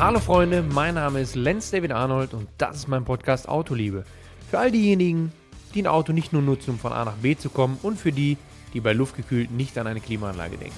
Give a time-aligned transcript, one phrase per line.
[0.00, 4.04] Hallo Freunde, mein Name ist Lenz David Arnold und das ist mein Podcast Autoliebe.
[4.48, 5.32] Für all diejenigen,
[5.74, 8.12] die ein Auto nicht nur nutzen, um von A nach B zu kommen und für
[8.12, 8.36] die,
[8.74, 10.76] die bei luftgekühlt nicht an eine Klimaanlage denken.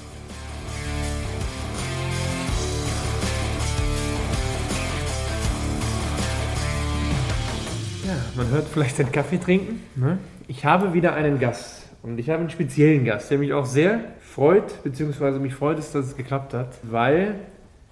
[8.06, 9.82] Ja, man hört vielleicht den Kaffee trinken.
[9.96, 10.16] Ne?
[10.48, 14.00] Ich habe wieder einen Gast und ich habe einen speziellen Gast, der mich auch sehr
[14.18, 17.34] freut, beziehungsweise mich freut es, dass es geklappt hat, weil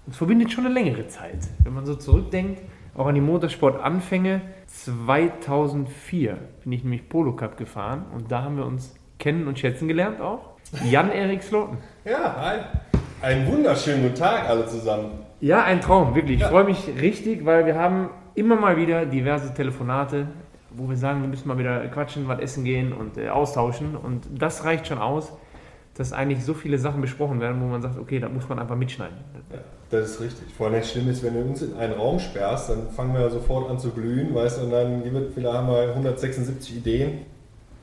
[0.09, 1.37] uns verbindet schon eine längere Zeit.
[1.62, 2.62] Wenn man so zurückdenkt,
[2.97, 8.65] auch an die Motorsport-Anfänge, 2004 bin ich nämlich Polo Cup gefahren und da haben wir
[8.65, 10.53] uns kennen und schätzen gelernt auch.
[10.83, 11.77] Jan-Erik Sloten.
[12.07, 12.59] Ja, hi.
[13.21, 15.11] Einen wunderschönen guten Tag alle zusammen.
[15.41, 16.37] Ja, ein Traum, wirklich.
[16.37, 16.48] Ich Ja.
[16.48, 20.29] freue mich richtig, weil wir haben immer mal wieder diverse Telefonate,
[20.70, 23.95] wo wir sagen, wir müssen mal wieder quatschen, was essen gehen und äh, austauschen.
[23.95, 25.37] Und das reicht schon aus,
[25.98, 28.77] dass eigentlich so viele Sachen besprochen werden, wo man sagt, okay, da muss man einfach
[28.77, 29.16] mitschneiden.
[29.52, 29.59] Ja,
[29.91, 30.55] das ist richtig.
[30.55, 33.28] Vor allem das Schlimme ist, wenn du uns in einen Raum sperrst, dann fangen wir
[33.31, 37.19] sofort an zu glühen, weißt du, und dann gibt es- vielleicht haben wir 176 Ideen.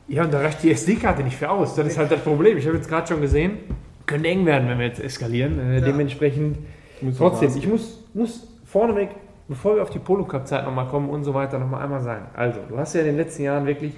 [0.08, 1.76] Ja, und da reicht die SD-Karte nicht für aus.
[1.76, 2.58] Das ist halt das Problem.
[2.58, 3.58] Ich habe jetzt gerade schon gesehen,
[4.06, 5.60] könnte eng werden, wenn wir jetzt eskalieren.
[5.60, 5.86] Äh, Ja.
[5.86, 6.58] Dementsprechend
[7.02, 9.10] wir Trotzdem, mal- ich muss, muss vorneweg,
[9.50, 12.28] bevor wir auf die Polo-Cup-Zeit nochmal kommen und so weiter, nochmal einmal sagen.
[12.36, 13.94] Also, du hast ja in den letzten Jahren wirklich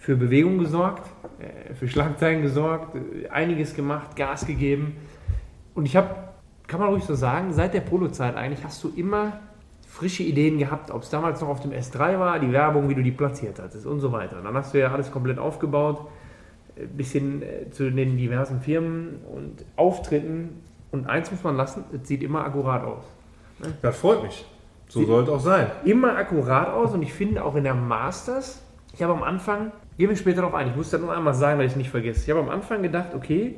[0.00, 2.96] für Bewegung gesorgt, äh, für Schlagzeilen gesorgt,
[3.30, 4.96] einiges gemacht, Gas gegeben.
[5.74, 6.08] Und ich habe,
[6.66, 9.34] kann man ruhig so sagen, seit der Polo-Zeit eigentlich hast du immer
[9.86, 13.02] frische Ideen gehabt, ob es damals noch auf dem S3 war, die Werbung, wie du
[13.02, 14.38] die platziert hattest und so weiter.
[14.38, 16.08] Und dann hast du ja alles komplett aufgebaut,
[16.76, 20.62] äh, bis hin äh, zu den diversen Firmen und Auftritten.
[20.92, 23.04] Und eins muss man lassen, es sieht immer akkurat aus.
[23.82, 24.46] Das freut mich.
[24.88, 25.70] So sollte auch sein.
[25.84, 29.70] Immer akkurat aus und ich finde auch in der Masters, ich habe am Anfang,
[30.00, 31.90] gehen wir später darauf ein, ich muss das nur einmal sagen, weil ich es nicht
[31.90, 32.22] vergesse.
[32.24, 33.56] Ich habe am Anfang gedacht, okay,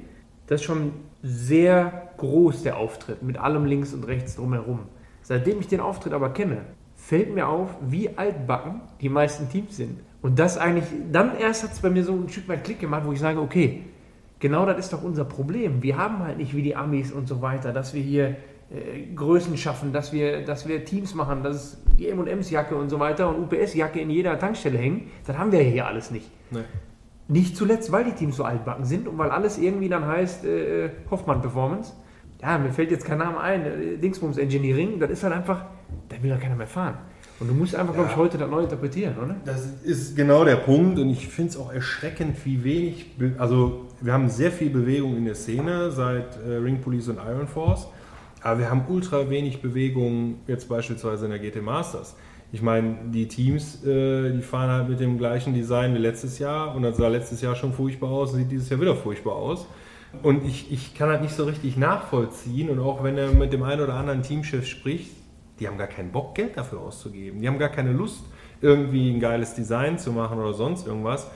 [0.49, 0.91] das ist schon
[1.23, 4.81] sehr groß der Auftritt mit allem links und rechts drumherum.
[5.23, 6.63] Seitdem ich den Auftritt aber kenne,
[6.97, 10.01] fällt mir auf, wie altbacken die meisten Teams sind.
[10.21, 13.05] Und das eigentlich, dann erst hat es bei mir so ein Stück weit Klick gemacht,
[13.07, 13.85] wo ich sage, okay,
[14.41, 15.81] genau das ist doch unser Problem.
[15.81, 18.35] Wir haben halt nicht wie die Amis und so weiter, dass wir hier
[19.15, 23.43] Größen schaffen, dass wir, dass wir Teams machen, dass die M&M's-Jacke und so weiter und
[23.53, 25.11] UPS-Jacke in jeder Tankstelle hängen.
[25.27, 26.31] Das haben wir hier alles nicht.
[26.51, 26.61] Nee.
[27.29, 30.91] Nicht zuletzt, weil die Teams so altbacken sind und weil alles irgendwie dann heißt äh,
[31.11, 31.93] Hoffmann Performance.
[32.41, 35.65] Ja, mir fällt jetzt kein Name ein, äh, Dingsbums Engineering, das ist halt einfach,
[36.09, 36.95] da will ja keiner mehr fahren.
[37.41, 38.23] Und du musst einfach, glaube ich, Ja.
[38.23, 39.37] heute das neu interpretieren, oder?
[39.45, 43.07] Das ist genau der Punkt und ich finde es auch erschreckend, wie wenig,
[43.39, 47.47] also wir haben sehr viel Bewegung in der Szene seit äh, Ring Police und Iron
[47.49, 47.87] Force,
[48.43, 52.17] aber wir haben ultra wenig Bewegung jetzt beispielsweise in der GT Masters.
[52.53, 56.75] Ich meine, die Teams, äh, die fahren halt mit dem gleichen Design wie letztes Jahr
[56.75, 59.67] und das sah letztes Jahr schon furchtbar aus und sieht dieses Jahr wieder furchtbar aus.
[60.23, 63.63] Und ich, ich kann halt nicht so richtig nachvollziehen und auch wenn er mit dem
[63.63, 65.11] einen oder anderen Teamchef spricht,
[65.59, 67.41] die haben gar keinen Bock, Geld dafür auszugeben.
[67.41, 68.25] Die haben gar keine Lust,
[68.61, 71.31] irgendwie ein geiles Design zu machen oder sonst irgendwas,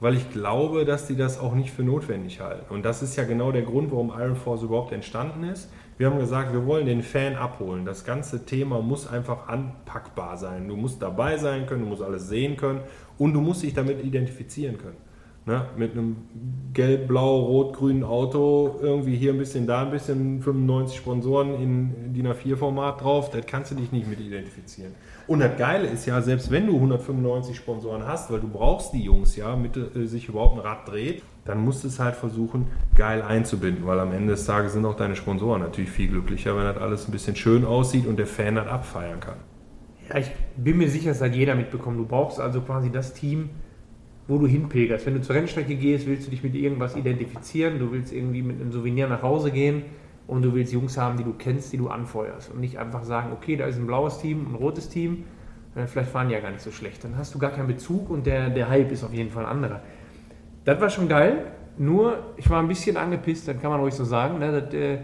[0.00, 2.74] weil ich glaube, dass die das auch nicht für notwendig halten.
[2.74, 5.70] Und das ist ja genau der Grund, warum Iron Force überhaupt entstanden ist.
[5.98, 7.86] Wir haben gesagt, wir wollen den Fan abholen.
[7.86, 10.68] Das ganze Thema muss einfach anpackbar sein.
[10.68, 12.80] Du musst dabei sein können, du musst alles sehen können
[13.16, 14.98] und du musst dich damit identifizieren können.
[15.46, 15.64] Ne?
[15.76, 16.16] Mit einem
[16.74, 22.12] gelb, blau, rot, grünen Auto, irgendwie hier ein bisschen, da ein bisschen, 95 Sponsoren in
[22.12, 24.92] DIN A4-Format drauf, das kannst du dich nicht mit identifizieren.
[25.28, 29.04] Und das Geile ist ja, selbst wenn du 195 Sponsoren hast, weil du brauchst die
[29.04, 32.66] Jungs ja, mit äh, sich überhaupt ein Rad dreht, dann musst du es halt versuchen,
[32.94, 36.64] geil einzubinden, weil am Ende des Tages sind auch deine Sponsoren natürlich viel glücklicher, wenn
[36.64, 39.36] das alles ein bisschen schön aussieht und der Fan das abfeiern kann.
[40.08, 41.98] Ja, ich bin mir sicher, das hat jeder mitbekommen.
[41.98, 43.50] Du brauchst also quasi das Team,
[44.28, 45.06] wo du hinpilgerst.
[45.06, 48.60] Wenn du zur Rennstrecke gehst, willst du dich mit irgendwas identifizieren, du willst irgendwie mit
[48.60, 49.82] einem Souvenir nach Hause gehen
[50.26, 52.50] und du willst Jungs haben, die du kennst, die du anfeuerst.
[52.50, 55.24] Und nicht einfach sagen, okay, da ist ein blaues Team, ein rotes Team,
[55.76, 57.04] äh, vielleicht fahren die ja gar nicht so schlecht.
[57.04, 59.50] Dann hast du gar keinen Bezug und der, der Hype ist auf jeden Fall ein
[59.50, 59.82] anderer.
[60.66, 61.38] Das war schon geil,
[61.78, 64.98] nur ich war ein bisschen angepisst, das kann man ruhig so sagen, ne, dass äh,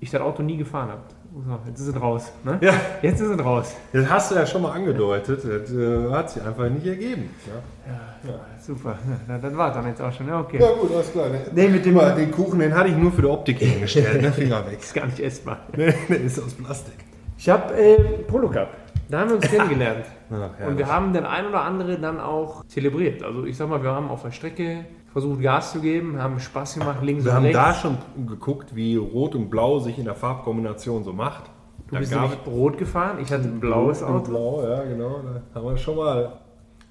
[0.00, 1.00] ich das Auto nie gefahren habe.
[1.46, 2.32] So, jetzt ist es raus.
[2.44, 2.58] Ne?
[2.62, 2.72] Ja.
[3.02, 3.74] Jetzt ist es raus.
[3.92, 7.28] Das hast du ja schon mal angedeutet, das äh, hat sich einfach nicht ergeben.
[7.46, 8.30] Ja.
[8.30, 8.98] Ja, super.
[9.28, 10.26] Ja, das war dann jetzt auch schon.
[10.28, 10.58] Ja, okay.
[10.60, 11.26] Ja gut, alles klar.
[11.52, 14.32] Nee, mit dem- mal, den Kuchen, den hatte ich nur für die Optik hingestellt, ne?
[14.32, 14.78] Finger weg.
[14.80, 15.58] Ist gar nicht essbar.
[15.76, 16.94] Nee, der ist aus Plastik.
[17.38, 18.68] Ich habe äh, Polo Cup.
[19.10, 20.04] Da haben wir uns kennengelernt.
[20.30, 23.22] Ach, Und wir haben den ein oder andere dann auch zelebriert.
[23.22, 26.74] Also ich sag mal, wir haben auf der Strecke versucht Gas zu geben, haben Spaß
[26.74, 27.58] gemacht links wir und haben rechts.
[27.58, 31.44] da schon geguckt, wie Rot und Blau sich in der Farbkombination so macht.
[31.88, 34.30] du Da bist nämlich rot gefahren, ich hatte ein blaues Rot und Auto.
[34.30, 36.40] Blau, ja genau, da haben wir schon mal.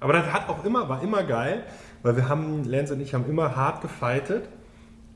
[0.00, 1.62] Aber das hat auch immer, war immer geil,
[2.02, 4.48] weil wir haben, Lenz und ich haben immer hart gefightet,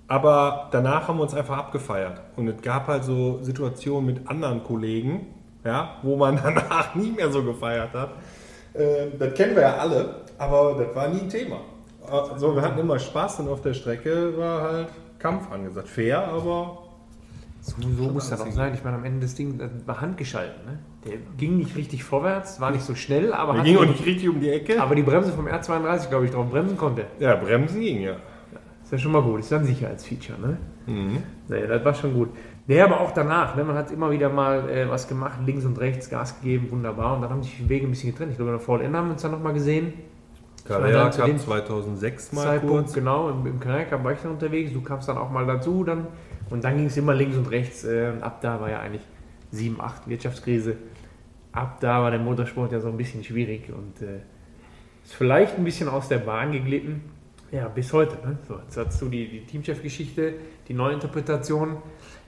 [0.06, 2.20] aber danach haben wir uns einfach abgefeiert.
[2.37, 5.26] Und es gab halt so Situationen mit anderen Kollegen,
[5.64, 8.10] ja, wo man danach nie mehr so gefeiert hat.
[8.74, 11.60] Äh, das kennen wir ja alle, aber das war nie ein Thema.
[12.06, 15.88] Also wir hatten immer Spaß und auf der Strecke war halt Kampf angesagt.
[15.88, 16.78] Fair, aber
[17.60, 18.72] so, so muss das auch sein.
[18.74, 20.66] Ich meine, am Ende des Ding war handgeschaltet.
[20.66, 20.78] Ne?
[21.06, 24.28] Der ging nicht richtig vorwärts, war nicht so schnell, aber der ging auch nicht richtig
[24.28, 24.80] um die Ecke.
[24.80, 27.04] Aber die Bremse vom R32, glaube ich, drauf bremsen konnte.
[27.18, 28.16] Ja, bremsen ging, ja.
[28.82, 29.40] Ist ja schon mal gut.
[29.40, 30.58] Ist ja ein Sicherheitsfeature, ne?
[30.86, 31.22] Mhm.
[31.48, 32.30] Naja, das war schon gut.
[32.70, 35.81] Nee, aber auch danach, ne, man hat immer wieder mal äh, was gemacht, links und
[35.81, 37.17] rechts Gas gegeben, wunderbar.
[37.17, 38.31] Und dann haben sich die Wege ein bisschen getrennt.
[38.31, 39.93] Ich glaube, in der VLN haben wir uns dann nochmal gesehen.
[40.64, 42.93] Carrera Cup 2006 mal Zeitpunkt, kurz.
[42.93, 44.72] Genau, im, im Carrera Cup war ich dann unterwegs.
[44.72, 45.82] Du kamst dann auch mal dazu.
[45.82, 46.06] Dann
[46.50, 47.82] und dann ging es immer links und rechts.
[47.82, 49.02] Äh, ab da war ja eigentlich
[49.50, 50.76] 7, 8 Wirtschaftskrise.
[51.50, 54.20] Ab da war der Motorsport ja so ein bisschen schwierig und äh,
[55.02, 57.02] ist vielleicht ein bisschen aus der Bahn geglitten.
[57.50, 58.14] Ja, bis heute.
[58.25, 58.38] Ne?
[58.46, 60.34] So, jetzt hast du die, die Teamchef-Geschichte,
[60.69, 61.78] die Neuinterpretation.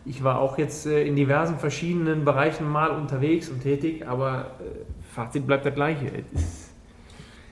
[0.04, 5.14] Ich war auch jetzt äh, in diversen verschiedenen Bereichen mal unterwegs und tätig, aber äh,
[5.14, 6.06] Fazit bleibt das gleiche.
[6.32, 6.70] Ist,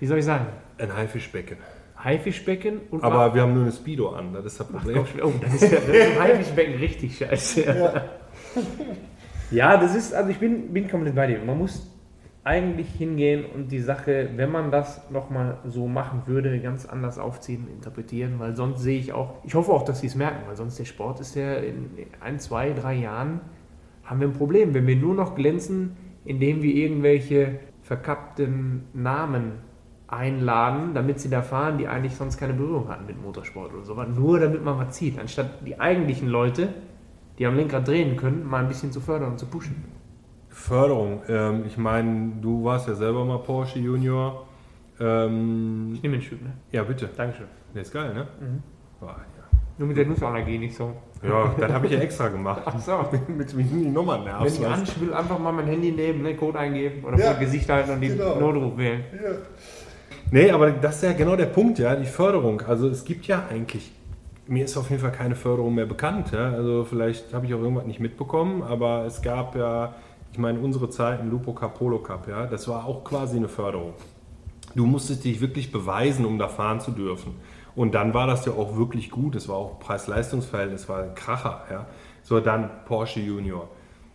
[0.00, 0.46] wie soll ich sagen?
[0.78, 1.58] Ein Haifischbecken.
[2.02, 2.80] Haifischbecken.
[2.90, 5.04] Und Aber wir haben nur eine Speedo an, das ist das Problem.
[5.04, 7.64] Ach, oh, das ist ja das ist Haifischbecken richtig scheiße.
[7.64, 8.04] Ja.
[9.50, 11.38] ja, das ist, also ich bin, bin komplett bei dir.
[11.44, 11.86] Man muss
[12.42, 17.68] eigentlich hingehen und die Sache, wenn man das nochmal so machen würde, ganz anders aufziehen,
[17.68, 20.78] interpretieren, weil sonst sehe ich auch, ich hoffe auch, dass sie es merken, weil sonst
[20.78, 21.90] der Sport ist ja in
[22.20, 23.40] ein, zwei, drei Jahren
[24.04, 29.52] haben wir ein Problem, wenn wir nur noch glänzen, indem wir irgendwelche verkappten Namen
[30.08, 33.94] einladen, damit sie da fahren, die eigentlich sonst keine Berührung hatten mit Motorsport oder so.
[33.94, 36.68] Nur damit man was zieht, anstatt die eigentlichen Leute,
[37.38, 39.99] die am Lenkrad drehen können, mal ein bisschen zu fördern und zu pushen.
[40.60, 41.22] Förderung.
[41.28, 44.46] Ähm, ich meine, du warst ja selber mal Porsche Junior.
[45.00, 46.52] Ähm, ich nehme den Stück, ne?
[46.70, 47.08] Ja, bitte.
[47.16, 47.46] Dankeschön.
[47.74, 48.26] Der ist geil, ne?
[48.40, 48.62] Mhm.
[49.00, 49.14] Oh, ja.
[49.78, 50.92] Nur mit der Nussallergie nicht so.
[51.22, 52.62] Ja, das habe ich ja extra gemacht.
[52.66, 52.92] Ach so.
[53.28, 54.62] mit, mit die Nummern nervst.
[54.62, 57.92] Wenn ich will einfach mal mein Handy nehmen, ne, Code eingeben oder ja, Gesicht halten
[57.92, 58.38] und die genau.
[58.38, 59.04] Notruf wählen.
[59.12, 59.30] Ja.
[60.30, 62.60] Nee, aber das ist ja genau der Punkt, ja, die Förderung.
[62.60, 63.92] Also es gibt ja eigentlich,
[64.46, 66.30] mir ist auf jeden Fall keine Förderung mehr bekannt.
[66.32, 66.52] Ja?
[66.52, 69.94] Also vielleicht habe ich auch irgendwas nicht mitbekommen, aber es gab ja,
[70.32, 73.48] ich meine, unsere Zeit im Lupo Cup, Polo Cup, ja, das war auch quasi eine
[73.48, 73.94] Förderung.
[74.74, 77.34] Du musstest dich wirklich beweisen, um da fahren zu dürfen.
[77.74, 79.34] Und dann war das ja auch wirklich gut.
[79.34, 81.64] Es war auch Preis-Leistungs-Verhältnis, war ein Kracher.
[81.70, 81.86] Ja.
[82.22, 83.68] So, dann Porsche Junior.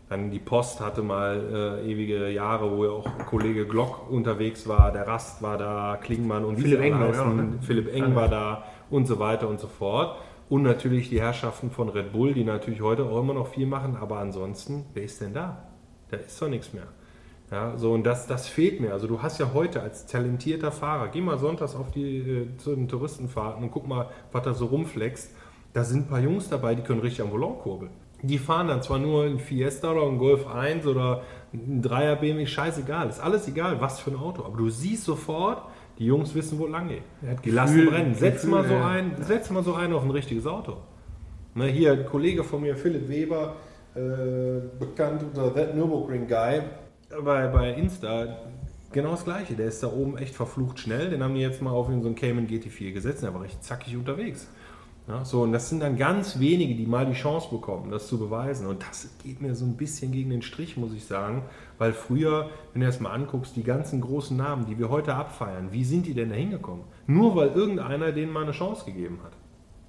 [0.10, 4.92] Dann die Post hatte mal äh, ewige Jahre, wo ja auch Kollege Glock unterwegs war,
[4.92, 7.54] der Rast war da, Klingmann und Philipp Eng, ja, ne?
[7.62, 10.18] Philipp Eng war da und so weiter und so fort.
[10.48, 13.98] Und natürlich die Herrschaften von Red Bull, die natürlich heute auch immer noch viel machen,
[14.00, 15.65] aber ansonsten, wer ist denn da?
[16.10, 16.88] Da ist doch nichts mehr.
[17.52, 18.94] Ja, so und das, das fehlt mir.
[18.94, 22.76] Also du hast ja heute als talentierter Fahrer, geh mal sonntags auf die äh, zu
[22.76, 25.32] den Touristenfahrten und guck mal, was da so rumflext.
[25.74, 27.92] Da sind ein paar Jungs dabei, die können richtig am Volant kurbeln.
[28.22, 31.22] Die fahren dann zwar nur ein Fiesta oder ein Golf 1 oder
[31.54, 34.44] ein 3er BMW, scheißegal, ist alles egal, was für ein Auto.
[34.44, 35.64] Aber du siehst sofort,
[36.00, 37.04] die Jungs wissen, wo lang geht.
[37.44, 38.16] Die lassen brennen.
[38.16, 40.78] Setz Gefühl, mal so ein, setz mal so einen auf ein richtiges Auto.
[41.54, 43.56] Ne, hier ein Kollege von mir, Philipp Weber,
[43.96, 46.62] äh, bekannt unter That Nürburgring Guy,
[47.24, 48.38] bei, bei Insta,
[48.92, 49.56] genau das gleiche.
[49.56, 51.10] Der ist da oben echt verflucht schnell.
[51.10, 53.24] Den haben die jetzt mal auf so einen Cayman GT4 gesetzt.
[53.24, 54.48] Der war recht zackig unterwegs.
[55.08, 58.18] Ja, so, und das sind dann ganz wenige, die mal die Chance bekommen, das zu
[58.18, 58.66] beweisen.
[58.66, 61.44] Und das geht mir so ein bisschen gegen den Strich, muss ich sagen.
[61.78, 65.72] Weil früher, wenn du das mal anguckst, die ganzen großen Namen, die wir heute abfeiern,
[65.72, 66.86] wie sind die denn da hingekommen?
[67.06, 69.34] Nur weil irgendeiner denen mal eine Chance gegeben hat.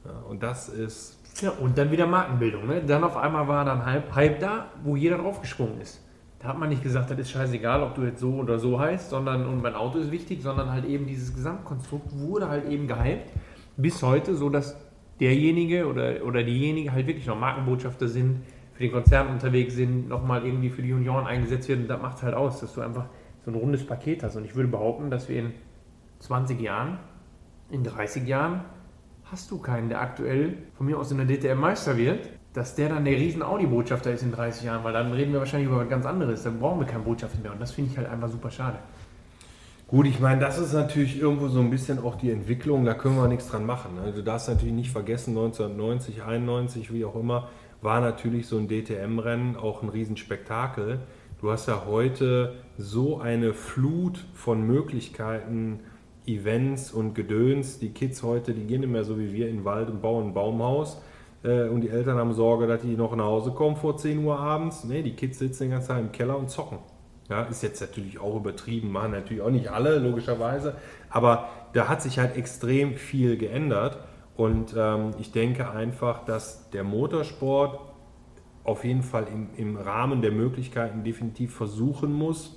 [0.05, 1.16] Ja, und das ist.
[1.41, 2.67] Ja, und dann wieder Markenbildung.
[2.67, 2.83] Ne?
[2.83, 6.03] Dann auf einmal war dann Hype, Hype da, wo jeder draufgesprungen ist.
[6.39, 9.11] Da hat man nicht gesagt, das ist scheißegal, ob du jetzt so oder so heißt,
[9.11, 13.33] sondern und mein Auto ist wichtig, sondern halt eben dieses Gesamtkonstrukt wurde halt eben gehypt
[13.77, 14.77] bis heute, so dass
[15.21, 18.43] derjenige oder, oder diejenige halt wirklich noch Markenbotschafter sind,
[18.75, 21.89] für den Konzern unterwegs sind, nochmal irgendwie für die Union eingesetzt werden.
[21.89, 23.07] Das macht es halt aus, dass du einfach
[23.45, 24.37] so ein rundes Paket hast.
[24.37, 25.55] Und ich würde behaupten, dass wir in
[26.19, 26.99] 20 Jahren,
[27.71, 28.61] in 30 Jahren,
[29.31, 32.89] hast du keinen, der aktuell von mir aus in der DTM Meister wird, dass der
[32.89, 35.89] dann der riesen Audi-Botschafter ist in 30 Jahren, weil dann reden wir wahrscheinlich über was
[35.89, 36.43] ganz anderes.
[36.43, 37.53] Dann brauchen wir keinen Botschafter mehr.
[37.53, 38.79] Und das finde ich halt einfach super schade.
[39.89, 43.17] Gut, ich meine, das ist natürlich irgendwo so ein bisschen auch die Entwicklung, da können
[43.17, 43.95] wir nichts dran machen.
[43.95, 44.13] Ne?
[44.13, 47.49] Du darfst natürlich nicht vergessen, 1990, 91, wie auch immer,
[47.83, 51.01] war natürlich so ein DTM-Rennen auch ein Riesenspektakel.
[51.41, 55.81] Du hast ja heute so eine Flut von Möglichkeiten,
[56.27, 57.79] Events und Gedöns.
[57.79, 60.29] Die Kids heute, die gehen nicht mehr so wie wir in den Wald und bauen
[60.29, 61.01] ein Baumhaus.
[61.43, 64.39] Äh, und die Eltern haben Sorge, dass die noch nach Hause kommen vor 10 Uhr
[64.39, 64.85] abends.
[64.85, 66.79] Nee, die Kids sitzen den ganzen Tag im Keller und zocken.
[67.29, 70.77] Ja, ist jetzt natürlich auch übertrieben, machen natürlich auch nicht alle, logischerweise.
[71.11, 73.99] Aber da hat sich halt extrem viel geändert.
[74.37, 77.81] Und ähm, ich denke einfach, dass der Motorsport
[78.65, 82.56] auf jeden Fall im, im Rahmen der Möglichkeiten definitiv versuchen muss,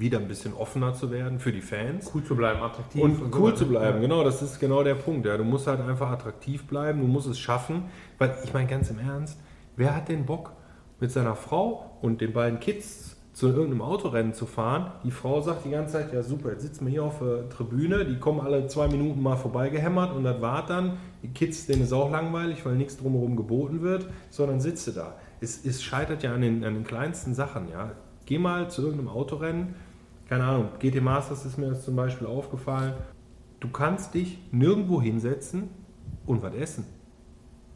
[0.00, 2.10] wieder ein bisschen offener zu werden für die Fans.
[2.14, 3.02] Cool zu bleiben, attraktiv.
[3.02, 5.26] Und, und cool so zu bleiben, genau, das ist genau der Punkt.
[5.26, 5.36] Ja.
[5.36, 7.84] Du musst halt einfach attraktiv bleiben, du musst es schaffen.
[8.18, 9.38] Weil ich meine ganz im Ernst,
[9.76, 10.52] wer hat den Bock,
[11.00, 14.92] mit seiner Frau und den beiden Kids zu irgendeinem Autorennen zu fahren?
[15.04, 18.04] Die Frau sagt die ganze Zeit, ja super, jetzt sitzen wir hier auf der Tribüne,
[18.04, 20.98] die kommen alle zwei Minuten mal vorbeigehämmert und das war dann.
[21.22, 25.14] Die Kids, denen ist auch langweilig, weil nichts drumherum geboten wird, sondern sitze da.
[25.40, 27.92] Es, es scheitert ja an den, an den kleinsten Sachen, ja.
[28.26, 29.74] Geh mal zu irgendeinem Autorennen,
[30.28, 32.92] keine Ahnung, GT Masters ist mir jetzt zum Beispiel aufgefallen.
[33.60, 35.70] Du kannst dich nirgendwo hinsetzen
[36.26, 36.84] und was essen.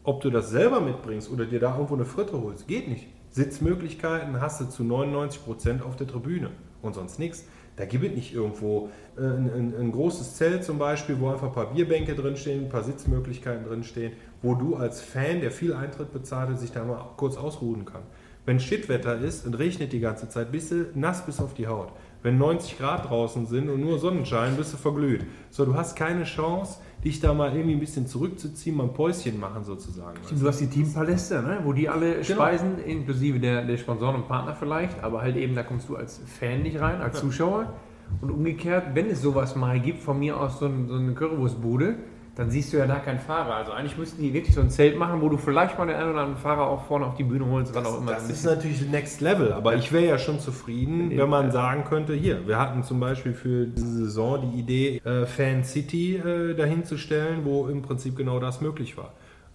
[0.04, 3.06] Ob du das selber mitbringst oder dir da irgendwo eine Fritte holst, geht nicht.
[3.30, 6.50] Sitzmöglichkeiten hast du zu 99% auf der Tribüne
[6.82, 7.46] und sonst nichts.
[7.76, 11.46] Da gibt es nicht irgendwo äh, ein, ein, ein großes Zelt zum Beispiel, wo einfach
[11.46, 16.12] ein paar Bierbänke drinstehen, ein paar Sitzmöglichkeiten drinstehen, wo du als Fan, der viel Eintritt
[16.12, 18.02] bezahlt hat, sich da mal kurz ausruhen kann.
[18.44, 21.92] Wenn Shitwetter ist und regnet die ganze Zeit, bist du nass bis auf die Haut.
[22.22, 25.24] Wenn 90 Grad draußen sind und nur Sonnenschein, bist du verglüht.
[25.50, 29.40] So, du hast keine Chance, dich da mal irgendwie ein bisschen zurückzuziehen, mal ein Päuschen
[29.40, 30.16] machen sozusagen.
[30.30, 31.58] Du hast die Teampaläste, ne?
[31.64, 35.64] wo die alle speisen, inklusive der, der Sponsoren und Partner vielleicht, aber halt eben, da
[35.64, 37.72] kommst du als Fan nicht rein, als Zuschauer.
[38.20, 41.96] Und umgekehrt, wenn es sowas mal gibt, von mir aus so, ein, so eine Currywurstbude,
[42.34, 43.56] dann siehst du ja da keinen Fahrer.
[43.56, 46.12] Also eigentlich müssten die wirklich so ein Zelt machen, wo du vielleicht mal den einen
[46.12, 48.12] oder anderen Fahrer auch vorne auf die Bühne holst, wann auch immer.
[48.12, 52.14] Das ist natürlich Next Level, aber ich wäre ja schon zufrieden, wenn man sagen könnte,
[52.14, 56.84] hier, wir hatten zum Beispiel für diese Saison die Idee, äh, Fan City äh, dahin
[56.84, 59.12] zu stellen, wo im Prinzip genau das möglich war.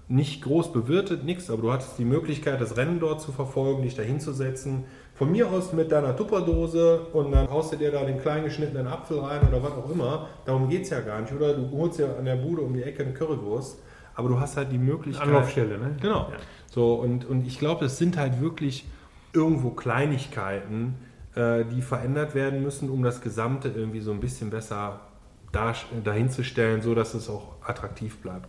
[0.10, 3.96] Nicht groß bewirtet, nichts, aber du hattest die Möglichkeit, das Rennen dort zu verfolgen, dich
[3.96, 4.86] dahin zu setzen.
[5.18, 8.88] Von mir aus mit deiner Tupperdose und dann haust du dir da den klein geschnittenen
[8.88, 10.28] Apfel rein oder was auch immer.
[10.46, 11.34] Darum geht es ja gar nicht.
[11.34, 13.80] Oder du holst ja an der Bude um die Ecke eine Currywurst,
[14.14, 15.28] aber du hast halt die Möglichkeit.
[15.28, 15.96] Anlaufstelle, ne?
[16.00, 16.30] Genau.
[16.30, 16.38] Ja.
[16.70, 18.88] So, und, und ich glaube, es sind halt wirklich
[19.34, 20.96] irgendwo Kleinigkeiten,
[21.34, 25.00] äh, die verändert werden müssen, um das Gesamte irgendwie so ein bisschen besser
[25.52, 28.48] dahinzustellen, so dass es auch attraktiv bleibt.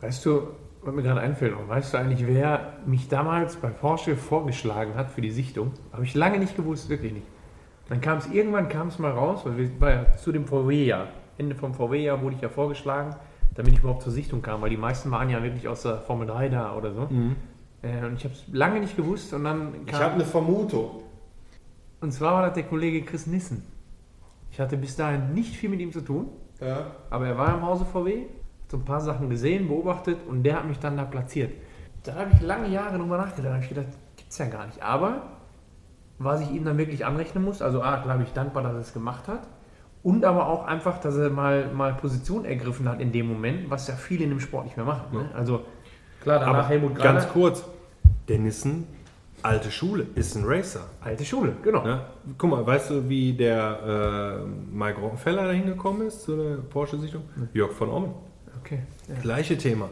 [0.00, 0.48] Weißt du,
[0.82, 5.20] was mir gerade einfällt, weißt du eigentlich, wer mich damals bei Porsche vorgeschlagen hat für
[5.20, 5.72] die Sichtung?
[5.92, 7.26] Habe ich lange nicht gewusst, wirklich nicht.
[7.88, 11.08] Dann kam es irgendwann kam es mal raus, weil wir war ja zu dem VW-Jahr.
[11.38, 13.16] Ende vom VW-Jahr wurde ich ja vorgeschlagen,
[13.54, 16.26] damit ich überhaupt zur Sichtung kam, weil die meisten waren ja wirklich aus der Formel
[16.26, 17.08] 3 da oder so.
[17.82, 21.02] Äh, und ich habe es lange nicht gewusst und dann Ich habe eine Vermutung.
[22.00, 23.64] und zwar war das der Kollege Chris Nissen.
[24.52, 26.28] Ich hatte bis dahin nicht viel mit ihm zu tun,
[26.60, 26.86] Ja.
[27.10, 28.26] aber er war im Hause VW,
[28.70, 31.52] so ein paar Sachen gesehen, beobachtet und der hat mich dann da platziert.
[32.04, 34.80] Da habe ich lange Jahre drüber nachgedacht, da habe ich gedacht, gibt's ja gar nicht.
[34.82, 35.22] Aber
[36.18, 38.80] was ich ihm dann wirklich anrechnen muss, also A, klar bin ich dankbar, dass er
[38.80, 39.40] es gemacht hat
[40.02, 43.88] und aber auch einfach, dass er mal, mal Position ergriffen hat in dem Moment, was
[43.88, 45.06] ja viele in dem Sport nicht mehr machen.
[45.12, 45.30] Ne?
[45.34, 45.62] Also
[46.22, 47.64] klar, danach Aber Helmut ganz Graner, kurz,
[48.28, 48.86] Dennissen,
[49.42, 50.84] alte Schule, ist ein Racer.
[51.00, 51.82] alte Schule, genau.
[51.82, 52.02] Ne?
[52.38, 57.22] Guck mal, weißt du, wie der äh, Mike Rockenfeller da hingekommen ist zu der Porsche-Sichtung?
[57.52, 58.29] Jörg von Ommen.
[58.60, 58.80] Okay.
[59.08, 59.14] Ja.
[59.22, 59.88] Gleiche Thema.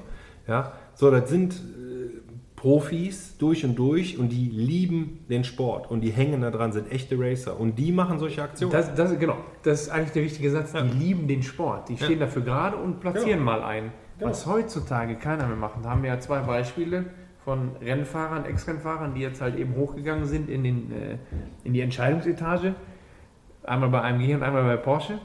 [0.47, 2.21] Ja, so, das sind äh,
[2.57, 6.91] Profis durch und durch und die lieben den Sport und die hängen da dran, sind
[6.91, 8.73] echte Racer und die machen solche Aktionen.
[8.73, 10.73] Das, das, genau, das ist eigentlich der wichtige Satz.
[10.73, 10.83] Ja.
[10.83, 11.89] Die lieben den Sport.
[11.89, 13.45] Die stehen dafür gerade und platzieren Genau.
[13.45, 13.93] mal ein.
[14.19, 14.31] Genau.
[14.31, 15.75] Was heutzutage keiner mehr macht.
[15.85, 17.05] Da haben wir ja zwei Beispiele
[17.45, 21.19] von Rennfahrern, Ex-Rennfahrern, die jetzt halt eben hochgegangen sind in, den, äh,
[21.63, 22.75] in die Entscheidungsetage.
[23.63, 25.19] Einmal bei AMG und einmal bei Porsche.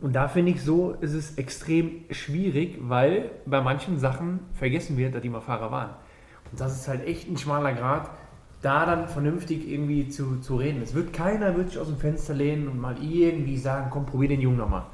[0.00, 5.14] Und da finde ich so, ist es extrem schwierig, weil bei manchen Sachen vergessen wird,
[5.14, 5.90] dass die mal Fahrer waren.
[6.52, 8.08] Und das ist halt echt ein schmaler Grad,
[8.62, 10.82] da dann vernünftig irgendwie zu, zu reden.
[10.82, 14.28] Es wird keiner wird sich aus dem Fenster lehnen und mal irgendwie sagen, komm, probier
[14.28, 14.84] den Jungen nochmal.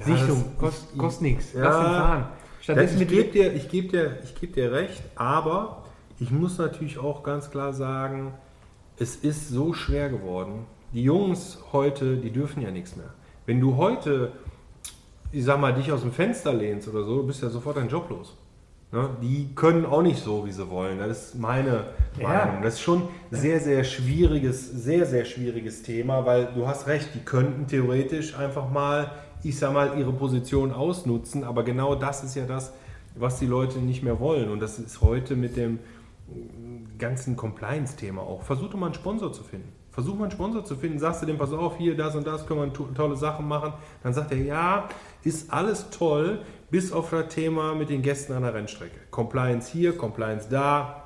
[0.00, 1.52] Ja, Sichtung, das- kost, ich- kostet nichts.
[1.54, 1.62] Ja.
[1.64, 2.24] Lass ihn fahren.
[2.60, 5.82] Stattdessen ich gebe dir, ich geb dir, ich geb dir recht, aber
[6.20, 8.34] ich muss natürlich auch ganz klar sagen,
[8.98, 10.66] es ist so schwer geworden.
[10.92, 13.10] Die Jungs heute, die dürfen ja nichts mehr.
[13.46, 14.32] Wenn du heute,
[15.32, 17.88] ich sag mal, dich aus dem Fenster lehnst oder so, du bist ja sofort dein
[17.88, 18.36] Job los.
[18.92, 19.08] Ne?
[19.22, 20.98] Die können auch nicht so, wie sie wollen.
[20.98, 21.86] Das ist meine
[22.20, 22.28] Ja.
[22.28, 22.62] Meinung.
[22.62, 27.08] Das ist schon ein sehr, sehr schwieriges, sehr, sehr schwieriges Thema, weil du hast recht,
[27.14, 32.34] die könnten theoretisch einfach mal, ich sag mal, ihre Position ausnutzen, aber genau das ist
[32.36, 32.72] ja das,
[33.16, 34.50] was die Leute nicht mehr wollen.
[34.50, 35.78] Und das ist heute mit dem
[36.98, 38.42] ganzen Compliance-Thema auch.
[38.42, 39.72] Versuch doch mal einen Sponsor zu finden.
[39.92, 40.98] Versuch mal einen Sponsor zu finden.
[40.98, 43.74] Sagst du dem, pass auf, hier, das und das können wir to- tolle Sachen machen.
[44.02, 44.88] Dann sagt er, ja,
[45.22, 48.96] ist alles toll, bis auf das Thema mit den Gästen an der Rennstrecke.
[49.10, 51.02] Compliance hier, Compliance da.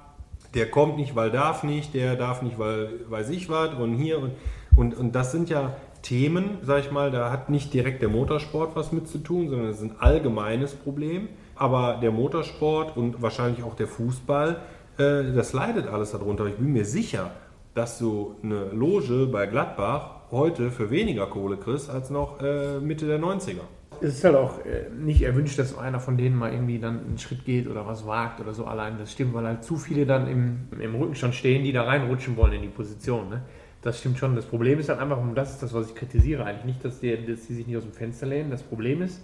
[0.55, 4.21] Der kommt nicht, weil darf nicht, der darf nicht, weil weiß ich was und hier
[4.21, 4.33] und,
[4.77, 8.77] und, und das sind ja Themen, sag ich mal, da hat nicht direkt der Motorsport
[8.77, 11.29] was mit zu tun, sondern es ist ein allgemeines Problem.
[11.57, 14.61] Aber der Motorsport und wahrscheinlich auch der Fußball
[14.99, 16.47] äh, das leidet alles darunter.
[16.47, 17.31] Ich bin mir sicher,
[17.77, 23.07] dass du eine Loge bei Gladbach heute für weniger Kohle kriegst als noch äh, Mitte
[23.07, 23.61] der 90er.
[24.01, 27.19] Es ist halt auch äh, nicht erwünscht, dass einer von denen mal irgendwie dann einen
[27.19, 28.99] Schritt geht oder was wagt oder so allein.
[28.99, 32.55] Das stimmt, weil halt zu viele dann im, im Rückenstand stehen, die da reinrutschen wollen
[32.55, 33.29] in die Position.
[33.29, 33.43] Ne?
[33.83, 34.35] Das stimmt schon.
[34.35, 37.01] Das Problem ist halt einfach, und das ist das, was ich kritisiere eigentlich, nicht, dass
[37.01, 38.51] die, dass die sich nicht aus dem Fenster lehnen.
[38.51, 39.21] Das Problem ist,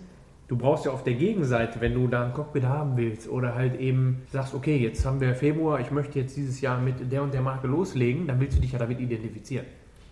[0.53, 3.81] du brauchst ja auf der Gegenseite, wenn du da ein Cockpit haben willst oder halt
[3.81, 7.33] eben sagst, okay, jetzt haben wir Februar, ich möchte jetzt dieses Jahr mit der und
[7.33, 9.65] der Marke loslegen, dann willst du dich ja damit identifizieren.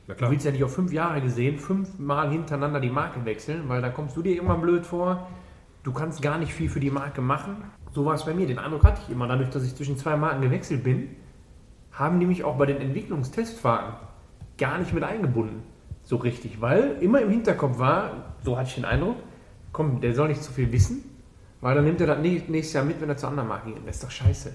[0.06, 3.90] Du willst ja nicht auf fünf Jahre gesehen fünfmal hintereinander die Marke wechseln, weil da
[3.90, 5.28] kommst du dir immer blöd vor.
[5.82, 7.59] Du kannst gar nicht viel für die Marke machen.
[7.92, 8.47] So war es bei mir.
[8.47, 11.16] Den Eindruck hatte ich immer, dadurch, dass ich zwischen zwei Marken gewechselt bin,
[11.92, 13.92] haben die mich auch bei den Entwicklungstestfahrten
[14.56, 15.62] gar nicht mit eingebunden.
[16.02, 19.16] So richtig, weil immer im Hinterkopf war, so hatte ich den Eindruck,
[19.73, 21.05] komm, der soll nicht zu viel wissen,
[21.61, 23.87] weil dann nimmt er das nächstes Jahr mit, wenn er zur anderen Marke geht.
[23.87, 24.53] Das ist doch scheiße.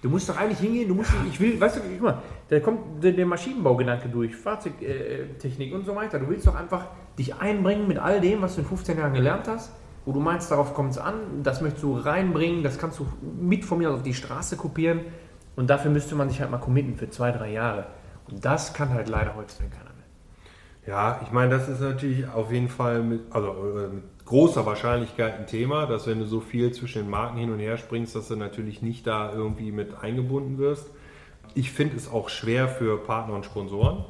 [0.00, 3.02] Du musst doch eigentlich hingehen, du musst, ich will, weißt du, guck mal, da kommt
[3.02, 6.20] der, der Maschinenbaugedanke durch, Fahrzeugtechnik und so weiter.
[6.20, 6.86] Du willst doch einfach
[7.18, 9.72] dich einbringen mit all dem, was du in 15 Jahren gelernt hast,
[10.04, 13.06] wo du meinst, darauf kommt es an, das möchtest du reinbringen, das kannst du
[13.40, 15.00] mit von mir auf die Straße kopieren
[15.56, 17.86] und dafür müsste man sich halt mal committen für zwei, drei Jahre.
[18.30, 19.98] Und das kann halt leider heutzutage keiner mehr.
[20.86, 25.38] Ja, ich meine, das ist natürlich auf jeden Fall mit, also äh, mit großer Wahrscheinlichkeit
[25.38, 28.28] ein Thema, dass wenn du so viel zwischen den Marken hin und her springst, dass
[28.28, 30.90] du natürlich nicht da irgendwie mit eingebunden wirst.
[31.54, 34.04] Ich finde es auch schwer für Partner und Sponsoren.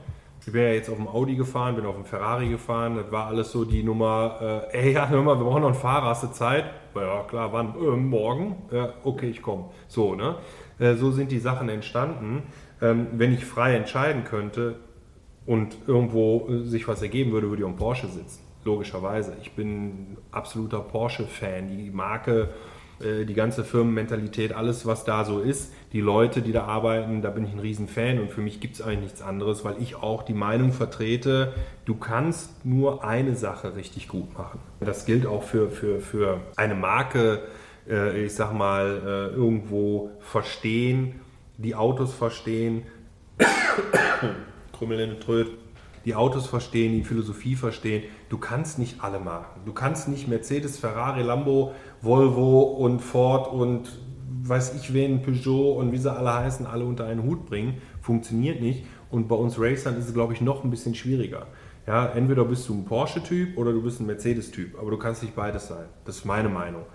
[0.45, 3.27] Ich bin ja jetzt auf dem Audi gefahren, bin auf dem Ferrari gefahren, das war
[3.27, 6.25] alles so die Nummer, äh, ey, ja, hör mal, wir brauchen noch einen Fahrer, hast
[6.25, 6.65] du Zeit?
[6.97, 7.75] Ja, klar, wann?
[7.77, 8.57] Äh, morgen?
[8.73, 9.67] Ja, okay, ich komme.
[9.87, 10.37] So, ne?
[10.81, 12.43] Äh, so sind die Sachen entstanden.
[12.83, 14.77] Ähm, wenn ich frei entscheiden könnte
[15.47, 19.37] und irgendwo äh, sich was ergeben würde, würde ich am Porsche sitzen logischerweise.
[19.43, 21.69] Ich bin absoluter Porsche-Fan.
[21.77, 22.51] Die Marke,
[23.01, 27.31] äh, die ganze Firmenmentalität, alles, was da so ist, die Leute, die da arbeiten, da
[27.31, 30.23] bin ich ein Riesenfan und für mich gibt es eigentlich nichts anderes, weil ich auch
[30.23, 34.59] die Meinung vertrete, du kannst nur eine Sache richtig gut machen.
[34.81, 37.43] Das gilt auch für, für, für eine Marke,
[37.89, 41.21] äh, ich sag mal, äh, irgendwo verstehen,
[41.57, 42.83] die Autos verstehen.
[44.73, 45.49] Krümmel in Tröd
[46.09, 48.05] die Autos verstehen, die Philosophie verstehen.
[48.31, 49.61] Du kannst nicht alle Marken.
[49.67, 53.91] Du kannst nicht Mercedes, Ferrari, Lambo, Volvo und Ford und
[54.43, 57.83] weiß ich wen, Peugeot und wie sie alle heißen, alle unter einen Hut bringen.
[58.01, 58.87] Funktioniert nicht.
[59.11, 61.47] Und bei uns Racern ist es, glaube ich, noch ein bisschen schwieriger.
[61.87, 65.37] Ja, entweder bist du ein Porsche-Typ oder du bist ein Mercedes-Typ, aber du kannst nicht
[65.37, 65.89] beides sein.
[66.07, 66.87] Das ist meine Meinung.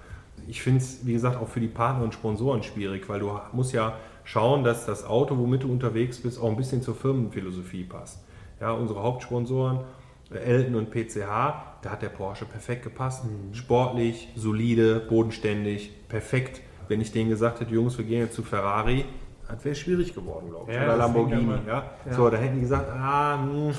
[0.48, 3.74] Ich finde es, wie gesagt, auch für die Partner und Sponsoren schwierig, weil du musst
[3.74, 8.23] ja schauen, dass das Auto, womit du unterwegs bist, auch ein bisschen zur Firmenphilosophie passt
[8.64, 9.82] ja, unsere Hauptsponsoren,
[10.32, 11.28] äh, Elton und PCH,
[11.82, 13.26] da hat der Porsche perfekt gepasst.
[13.26, 13.54] Mhm.
[13.54, 16.62] Sportlich, solide, bodenständig, perfekt.
[16.88, 19.06] Wenn ich denen gesagt hätte, Jungs, wir gehen jetzt zu Ferrari,
[19.50, 20.78] das wäre schwierig geworden, glaube ich.
[20.78, 21.54] Ja, Oder Lamborghini.
[21.68, 21.84] Ja?
[22.06, 22.14] ja?
[22.14, 23.74] So, da hätten die gesagt, ah, mh, hm,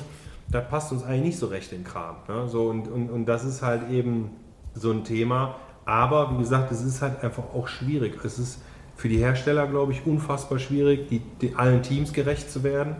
[0.49, 2.17] das passt uns eigentlich nicht so recht in den Kram.
[2.27, 2.47] Ne?
[2.47, 4.29] So, und, und, und das ist halt eben
[4.75, 5.55] so ein Thema.
[5.85, 8.23] Aber wie gesagt, es ist halt einfach auch schwierig.
[8.23, 8.61] Es ist
[8.95, 12.95] für die Hersteller, glaube ich, unfassbar schwierig, die, die allen Teams gerecht zu werden.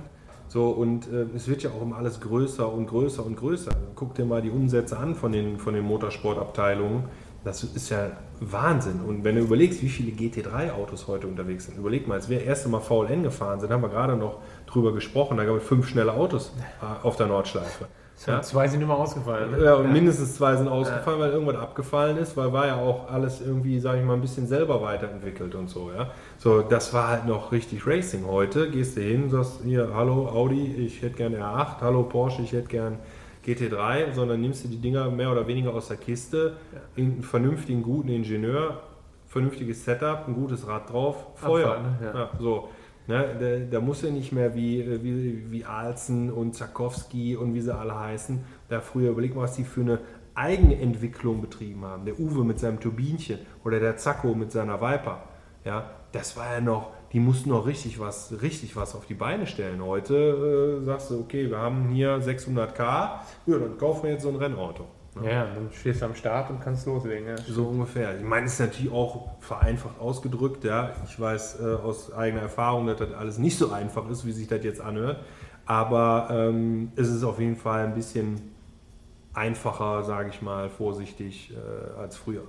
[0.56, 3.72] So, und äh, es wird ja auch immer alles größer und größer und größer.
[3.94, 7.04] Guck dir mal die Umsätze an von den, von den Motorsportabteilungen.
[7.44, 9.02] Das ist ja Wahnsinn.
[9.06, 12.48] Und wenn du überlegst, wie viele GT3-Autos heute unterwegs sind, überleg mal, als wir das
[12.48, 15.90] erste Mal VLN gefahren sind, haben wir gerade noch drüber gesprochen, da gab es fünf
[15.90, 17.88] schnelle Autos äh, auf der Nordschleife.
[18.26, 18.42] Ja?
[18.42, 19.52] Zwei sind immer ausgefallen.
[19.52, 19.64] Ne?
[19.64, 19.92] Ja, und ja.
[19.92, 21.26] mindestens zwei sind ausgefallen, ja.
[21.26, 24.48] weil irgendwas abgefallen ist, weil war ja auch alles irgendwie, sage ich mal, ein bisschen
[24.48, 25.92] selber weiterentwickelt und so.
[25.96, 28.26] Ja, so das war halt noch richtig Racing.
[28.26, 32.54] Heute gehst du hin, sagst hier, hallo Audi, ich hätte gerne R8, hallo Porsche, ich
[32.54, 33.00] hätte gern
[33.46, 36.54] GT3, sondern nimmst du die Dinger mehr oder weniger aus der Kiste,
[36.98, 38.82] einen vernünftigen, guten Ingenieur,
[39.28, 41.68] vernünftiges Setup, ein gutes Rad drauf, Feuer.
[41.68, 42.12] Abfall, ne?
[42.14, 42.30] ja.
[42.40, 42.70] so.
[43.08, 47.62] Ne, da, da muss er nicht mehr wie, wie, wie Alzen und Zakowski und wie
[47.62, 48.44] sie alle heißen.
[48.70, 50.00] Da früher überleg mal, was die für eine
[50.34, 52.06] Eigenentwicklung betrieben haben.
[52.06, 55.24] Der Uwe mit seinem Turbinchen oder der Zacko mit seiner Viper.
[55.64, 59.48] Ja, das war ja noch, die mussten noch richtig was, richtig was auf die Beine
[59.48, 59.84] stellen.
[59.84, 64.30] Heute äh, sagst du, okay, wir haben hier 600k, ja, dann kaufen wir jetzt so
[64.30, 64.86] ein Rennauto.
[65.24, 67.28] Ja, ja dann stehst du am Start und kannst loslegen.
[67.28, 67.38] Ja.
[67.38, 68.18] So ungefähr.
[68.18, 70.64] Ich meine, es ist natürlich auch vereinfacht ausgedrückt.
[70.64, 70.92] Ja.
[71.06, 74.48] Ich weiß äh, aus eigener Erfahrung, dass das alles nicht so einfach ist, wie sich
[74.48, 75.24] das jetzt anhört.
[75.66, 78.54] Aber ähm, es ist auf jeden Fall ein bisschen
[79.34, 82.44] einfacher, sage ich mal, vorsichtig äh, als früher.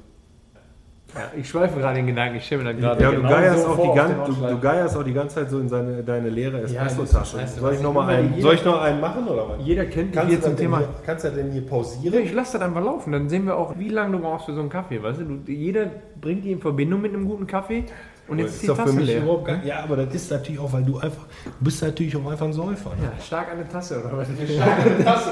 [1.18, 3.62] Ja, ich schweife gerade in Gedanken, ich stelle mir da gerade ja, genau du, geierst
[3.62, 6.28] so auch die gan- du, du, geierst auch die ganze Zeit so in seine, deine
[6.28, 7.38] leere Espresso-Tasche.
[7.38, 9.56] Ja, soll, ich noch mal einen, soll ich noch einen machen oder was?
[9.64, 10.78] Jeder kennt kannst hier zum Thema.
[10.78, 12.20] Hier, kannst du denn hier pausieren?
[12.22, 14.60] Ich lasse das einfach laufen, dann sehen wir auch, wie lange du brauchst für so
[14.60, 15.02] einen Kaffee.
[15.02, 15.50] Weißt du?
[15.50, 15.86] jeder
[16.20, 17.84] bringt die in Verbindung mit einem guten Kaffee.
[18.28, 19.22] Und jetzt ist die doch für Tasse mich leer.
[19.22, 22.28] überhaupt gar, ja, aber das ist natürlich auch, weil du einfach, du bist natürlich auch
[22.28, 22.90] einfach ein Säufer.
[22.90, 23.04] Ne?
[23.16, 24.26] Ja, stark an der Tasse, oder was?
[24.26, 25.30] Starke Tasse.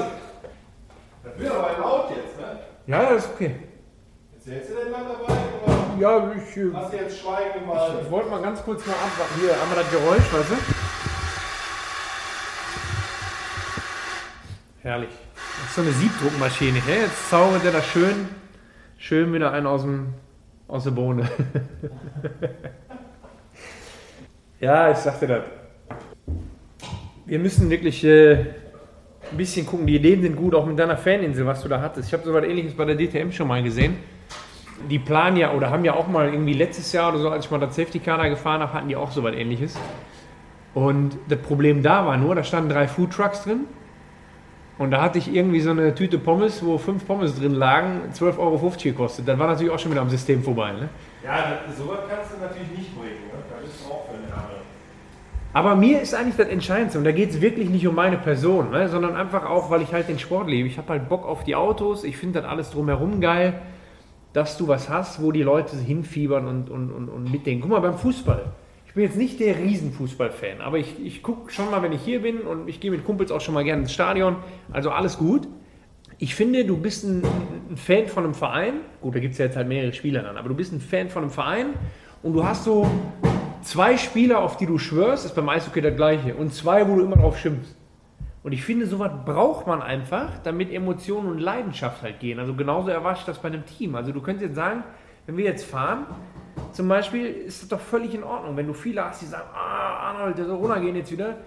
[1.23, 2.57] Das wird aber laut jetzt, ne?
[2.87, 3.51] Ja, das ist okay.
[4.47, 5.33] Erzählst du denn mal dabei?
[5.65, 7.99] Oder Ja, ich, äh, hast du jetzt Schweigen mal?
[7.99, 9.39] ich wollte mal ganz kurz mal abwarten.
[9.39, 10.55] Hier haben wir das Geräusch, weißt du?
[14.83, 15.09] Herrlich.
[15.33, 16.77] Das ist so eine Siebdruckmaschine.
[16.87, 18.29] Ja, jetzt zaubert der da schön,
[18.99, 20.13] schön wieder einen aus, dem,
[20.67, 21.27] aus der Bohne.
[24.59, 25.43] ja, ich sagte das.
[27.25, 28.45] Wir müssen wirklich äh,
[29.31, 29.87] ein bisschen gucken.
[29.87, 32.07] Die Ideen sind gut, auch mit deiner Faninsel, was du da hattest.
[32.07, 33.97] Ich habe so was ähnliches bei der DTM schon mal gesehen.
[34.89, 37.51] Die planen ja oder haben ja auch mal irgendwie letztes Jahr oder so, als ich
[37.51, 39.77] mal das Safety Car gefahren habe, hatten die auch so was ähnliches.
[40.73, 43.61] Und das Problem da war nur, da standen drei Food Trucks drin.
[44.77, 48.37] Und da hatte ich irgendwie so eine Tüte Pommes, wo fünf Pommes drin lagen, 12,50
[48.37, 49.25] Euro gekostet.
[49.25, 50.73] Das war natürlich auch schon wieder am System vorbei.
[50.73, 50.89] Ne?
[51.23, 53.23] Ja, sowas kannst du natürlich nicht bringen.
[53.31, 53.39] Ne?
[53.49, 54.64] Da bist du auch für eine Name.
[55.55, 58.71] Aber mir ist eigentlich das Entscheidendste, und da geht es wirklich nicht um meine Person,
[58.71, 60.67] ne, sondern einfach auch, weil ich halt den Sport lebe.
[60.67, 63.61] Ich habe halt Bock auf die Autos, ich finde das alles drumherum geil,
[64.33, 67.61] dass du was hast, wo die Leute hinfiebern und, und, und, und mitdenken.
[67.61, 68.51] Guck mal, beim Fußball.
[68.85, 72.21] Ich bin jetzt nicht der Riesenfußballfan, aber ich, ich gucke schon mal, wenn ich hier
[72.21, 74.35] bin und ich gehe mit Kumpels auch schon mal gerne ins Stadion.
[74.73, 75.47] Also alles gut.
[76.17, 77.23] Ich finde, du bist ein,
[77.69, 78.73] ein Fan von einem Verein.
[78.99, 81.07] Gut, da gibt es ja jetzt halt mehrere Spieler dann, aber du bist ein Fan
[81.07, 81.67] von einem Verein
[82.23, 82.85] und du hast so
[83.65, 86.35] zwei Spieler, auf die du schwörst, ist beim Eishockey das gleiche.
[86.35, 87.75] Und zwei, wo du immer drauf schimpfst.
[88.43, 92.39] Und ich finde, sowas braucht man einfach, damit Emotionen und Leidenschaft halt gehen.
[92.39, 93.95] Also genauso erwarte das bei einem Team.
[93.95, 94.83] Also du könntest jetzt sagen,
[95.25, 96.05] wenn wir jetzt fahren,
[96.71, 98.55] zum Beispiel, ist das doch völlig in Ordnung.
[98.55, 101.37] Wenn du viele hast, die sagen, ah, Arnold, der soll runtergehen jetzt wieder,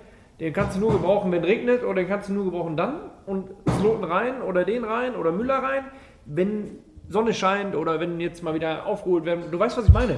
[0.41, 2.97] den kannst du nur gebrauchen, wenn es regnet, oder den kannst du nur gebrauchen dann
[3.27, 5.85] und Sloten rein oder den rein oder Müller rein,
[6.27, 6.79] wenn
[7.09, 9.45] Sonne scheint oder wenn jetzt mal wieder aufgeholt werden.
[9.51, 10.17] Du weißt, was ich meine.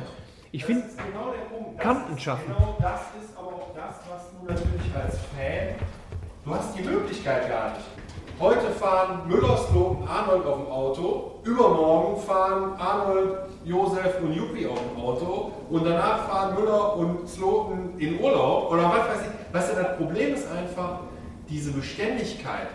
[0.53, 1.79] Ich finde, Das ist genau der Punkt.
[1.79, 2.45] Das Kanten schaffen.
[2.49, 5.77] Genau das ist aber auch das, was du natürlich als Fan,
[6.45, 7.87] du hast die Möglichkeit gar nicht.
[8.41, 14.79] Heute fahren Müller, Sloten, Arnold auf dem Auto, übermorgen fahren Arnold, Josef und Juppie auf
[14.81, 19.55] dem Auto und danach fahren Müller und Sloten in Urlaub oder was weiß ich.
[19.55, 21.01] Weißt du, das Problem ist einfach,
[21.49, 22.69] diese Beständigkeit,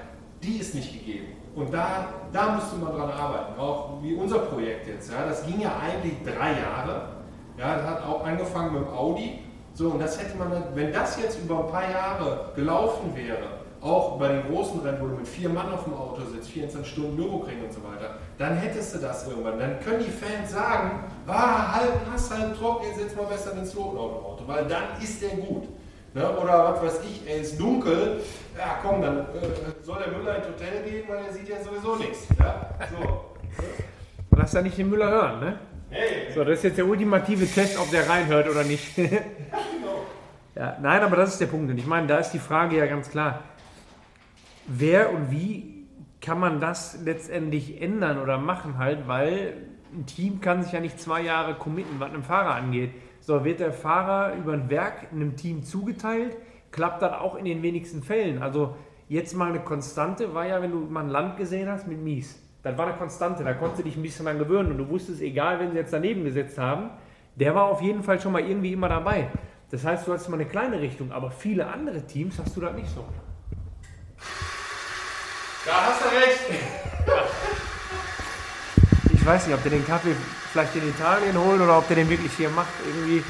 [0.44, 1.28] die ist nicht gegeben.
[1.56, 5.12] Und da, da musste man dran arbeiten, auch wie unser Projekt jetzt.
[5.12, 7.15] Ja, das ging ja eigentlich drei Jahre.
[7.58, 9.40] Ja, das hat auch angefangen mit dem Audi.
[9.74, 14.18] So, und das hätte man, wenn das jetzt über ein paar Jahre gelaufen wäre, auch
[14.18, 17.16] bei den großen Rennen, wo du mit vier Mann auf dem Auto sitzt, 24 Stunden
[17.18, 19.60] Nürburgring und so weiter, dann hättest du das irgendwann.
[19.60, 23.66] Dann können die Fans sagen, ah, halb nass, halb trocken, jetzt setz mal besser den
[23.66, 25.68] Sloten auf dem Auto, weil dann ist der gut.
[26.14, 26.38] Ne?
[26.38, 28.22] Oder was weiß ich, er ist dunkel,
[28.58, 31.98] ja komm, dann äh, soll der Müller ins Hotel gehen, weil er sieht ja sowieso
[31.98, 32.26] nichts.
[32.40, 32.72] Ja?
[32.90, 33.36] So.
[34.38, 35.60] lass ja nicht den Müller hören, ne?
[36.34, 38.98] So, das ist jetzt der ultimative Test, ob der reinhört oder nicht.
[40.56, 41.72] ja, nein, aber das ist der Punkt.
[41.72, 43.44] Und ich meine, da ist die Frage ja ganz klar.
[44.68, 45.86] Wer und wie
[46.22, 49.54] kann man das letztendlich ändern oder machen halt, weil
[49.94, 52.92] ein Team kann sich ja nicht zwei Jahre committen, was einen Fahrer angeht.
[53.22, 56.36] So, wird der Fahrer über ein Werk einem Team zugeteilt,
[56.72, 58.42] klappt das auch in den wenigsten Fällen.
[58.42, 58.76] Also
[59.08, 62.42] jetzt mal eine Konstante war ja, wenn du mal ein Land gesehen hast mit Mies.
[62.66, 65.22] Das war eine Konstante, da konntest du dich ein bisschen dran gewöhnen und du wusstest,
[65.22, 66.90] egal, wenn sie jetzt daneben gesetzt haben,
[67.36, 69.30] der war auf jeden Fall schon mal irgendwie immer dabei.
[69.70, 72.72] Das heißt, du hast mal eine kleine Richtung, aber viele andere Teams hast du da
[72.72, 73.06] nicht so.
[75.64, 76.64] Da hast du recht.
[79.14, 80.16] Ich weiß nicht, ob der den Kaffee
[80.52, 82.74] vielleicht in Italien holt oder ob der den wirklich hier macht.
[82.84, 83.24] Irgendwie.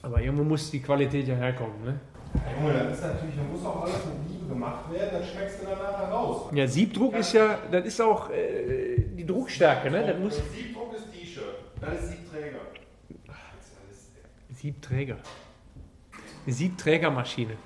[0.00, 1.84] Aber irgendwo muss die Qualität ja herkommen.
[1.84, 2.00] Ne?
[2.34, 5.66] Junge, das ist natürlich, da muss auch alles mit Liebe gemacht werden, dann schmeckst du
[5.66, 6.50] danach heraus.
[6.52, 9.90] Ja, Siebdruck ist ja, das ist auch äh, die Druckstärke.
[9.90, 10.06] Ne?
[10.06, 12.58] Das muss Siebdruck ist T-Shirt, das ist Siebträger.
[14.50, 15.16] Siebträger.
[16.46, 17.56] Siebträgermaschine.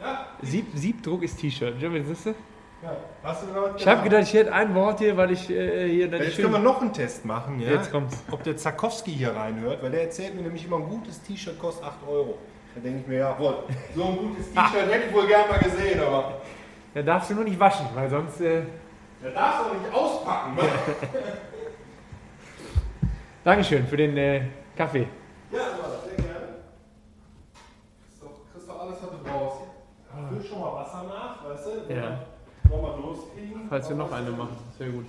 [0.00, 1.80] Ja, Sieb, Siebdruck ist T-Shirt.
[1.80, 2.34] Ja, ist das?
[2.82, 2.96] ja.
[3.22, 6.10] Hast du noch Ich habe gedacht, ich hätte ein Wort hier, weil ich äh, hier
[6.10, 7.72] dann Jetzt können wir noch einen Test machen, ja?
[7.72, 8.22] Jetzt kommt's.
[8.30, 11.84] Ob der Zakowski hier reinhört, weil der erzählt mir nämlich immer, ein gutes T-Shirt kostet
[11.84, 12.38] 8 Euro.
[12.74, 15.58] Da denke ich mir, ja, wohl, so ein gutes T-Shirt hätte ich wohl gern mal
[15.60, 16.40] gesehen, aber
[16.92, 18.40] Da darfst du nur nicht waschen, weil sonst.
[18.40, 18.62] Äh,
[19.22, 20.58] der darf doch nicht auspacken.
[23.44, 24.42] Dankeschön für den äh,
[24.76, 25.06] Kaffee.
[25.50, 25.58] ja,
[26.06, 26.46] sehr gerne.
[28.52, 29.60] Kriegst doch alles, was du brauchst.
[30.30, 31.92] Füll schon mal Wasser nach, weißt du?
[31.94, 32.18] Ja.
[32.68, 33.66] Wollen wir loskriegen?
[33.68, 34.56] Falls wir noch eine machen.
[34.78, 35.06] Sehr gut.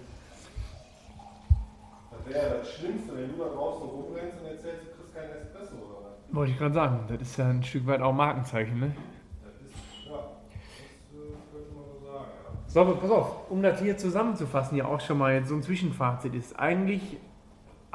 [2.12, 5.32] Das wäre ja das Schlimmste, wenn du da draußen rumrennst und erzählst, du kriegst keinen
[5.41, 5.94] Espresso oder.
[6.32, 7.00] Wollte ich gerade sagen.
[7.08, 8.96] Das ist ja ein Stück weit auch Markenzeichen, ne?
[9.44, 12.68] Das ist, ja, das könnte man so sagen, ja.
[12.68, 15.64] So, aber pass auf, um das hier zusammenzufassen, ja auch schon mal jetzt so ein
[15.64, 16.60] Zwischenfazit ist.
[16.60, 17.18] Eigentlich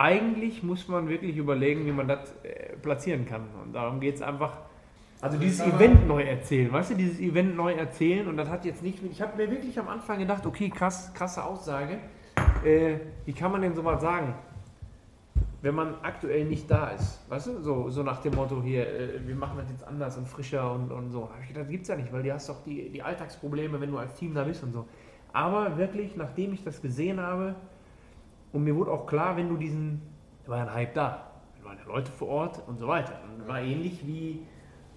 [0.00, 3.42] eigentlich muss man wirklich überlegen, wie man das äh, platzieren kann.
[3.62, 4.56] Und darum geht es einfach.
[5.20, 8.82] Also dieses Event neu erzählen, weißt du, dieses Event neu erzählen und das hat jetzt
[8.82, 11.98] nicht, ich habe mir wirklich am Anfang gedacht, okay, krass, krasse Aussage,
[12.64, 12.94] äh,
[13.26, 14.32] wie kann man denn sowas sagen,
[15.62, 19.26] wenn man aktuell nicht da ist, weißt du, so, so nach dem Motto hier, äh,
[19.26, 21.26] wir machen das jetzt anders und frischer und, und so.
[21.26, 23.02] Da habe ich gedacht, das gibt es ja nicht, weil du hast doch die, die
[23.02, 24.86] Alltagsprobleme, wenn du als Team da bist und so.
[25.32, 27.54] Aber wirklich, nachdem ich das gesehen habe,
[28.52, 30.02] und mir wurde auch klar, wenn du diesen,
[30.44, 33.20] da war ja ein Hype da, da waren ja Leute vor Ort und so weiter.
[33.38, 34.40] Und war ähnlich wie,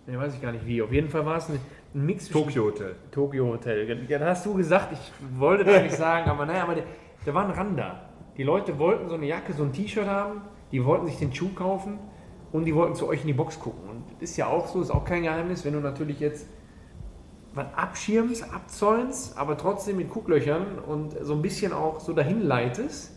[0.07, 1.59] ne, weiß ich gar nicht wie, auf jeden Fall war es ein,
[1.93, 2.95] ein Mix Tokyo Hotel.
[3.11, 4.07] Tokyo Hotel.
[4.09, 6.77] Ja, da hast du gesagt, ich wollte das nicht sagen, aber naja, aber
[7.25, 8.09] da war ein Rand da.
[8.37, 10.41] Die Leute wollten so eine Jacke, so ein T-Shirt haben,
[10.73, 11.99] die wollten sich den Schuh kaufen
[12.51, 13.89] und die wollten zu euch in die Box gucken.
[13.89, 16.47] Und das ist ja auch so, ist auch kein Geheimnis, wenn du natürlich jetzt
[17.53, 23.11] was abschirmst, abzäunst, aber trotzdem mit Gucklöchern und so ein bisschen auch so dahin leitest,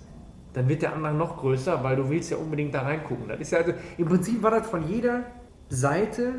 [0.53, 3.29] dann wird der andere noch größer, weil du willst ja unbedingt da reingucken.
[3.29, 5.25] Das ist ja also, im Prinzip war das von jeder
[5.71, 6.35] Seite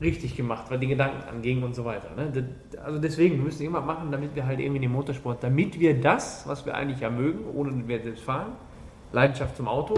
[0.00, 2.10] richtig gemacht, was die Gedanken anging und so weiter.
[2.16, 2.48] Ne?
[2.84, 6.46] Also deswegen, wir müssen immer machen, damit wir halt irgendwie den Motorsport, damit wir das,
[6.46, 8.52] was wir eigentlich ja mögen, ohne dass wir selbst fahren,
[9.12, 9.94] Leidenschaft zum Auto,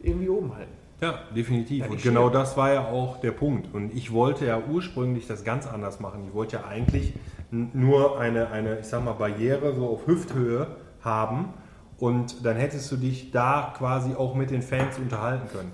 [0.00, 0.72] irgendwie oben halten.
[1.00, 1.84] Ja, definitiv.
[1.84, 3.74] Ja, und genau das war ja auch der Punkt.
[3.74, 6.24] Und ich wollte ja ursprünglich das ganz anders machen.
[6.26, 7.12] Ich wollte ja eigentlich
[7.50, 10.68] nur eine, eine, ich sag mal, Barriere so auf Hüfthöhe
[11.02, 11.52] haben
[11.98, 15.72] und dann hättest du dich da quasi auch mit den Fans unterhalten können.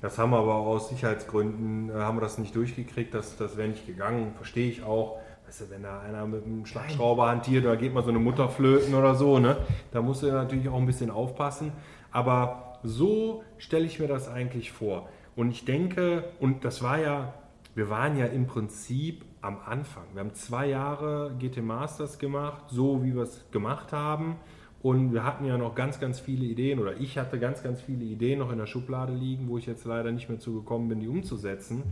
[0.00, 3.68] Das haben wir aber aus Sicherheitsgründen, äh, haben wir das nicht durchgekriegt, das, das wäre
[3.68, 5.18] nicht gegangen, verstehe ich auch.
[5.52, 8.48] Weißt du, wenn da einer mit einem Schlagschrauber hantiert oder geht mal so eine Mutter
[8.48, 9.58] flöten oder so, ne?
[9.90, 11.72] da musst du natürlich auch ein bisschen aufpassen.
[12.10, 15.10] Aber so stelle ich mir das eigentlich vor.
[15.36, 17.34] Und ich denke, und das war ja,
[17.74, 20.04] wir waren ja im Prinzip am Anfang.
[20.14, 24.36] Wir haben zwei Jahre GT Masters gemacht, so wie wir es gemacht haben.
[24.80, 28.06] Und wir hatten ja noch ganz, ganz viele Ideen, oder ich hatte ganz, ganz viele
[28.06, 31.08] Ideen noch in der Schublade liegen, wo ich jetzt leider nicht mehr zugekommen bin, die
[31.08, 31.82] umzusetzen,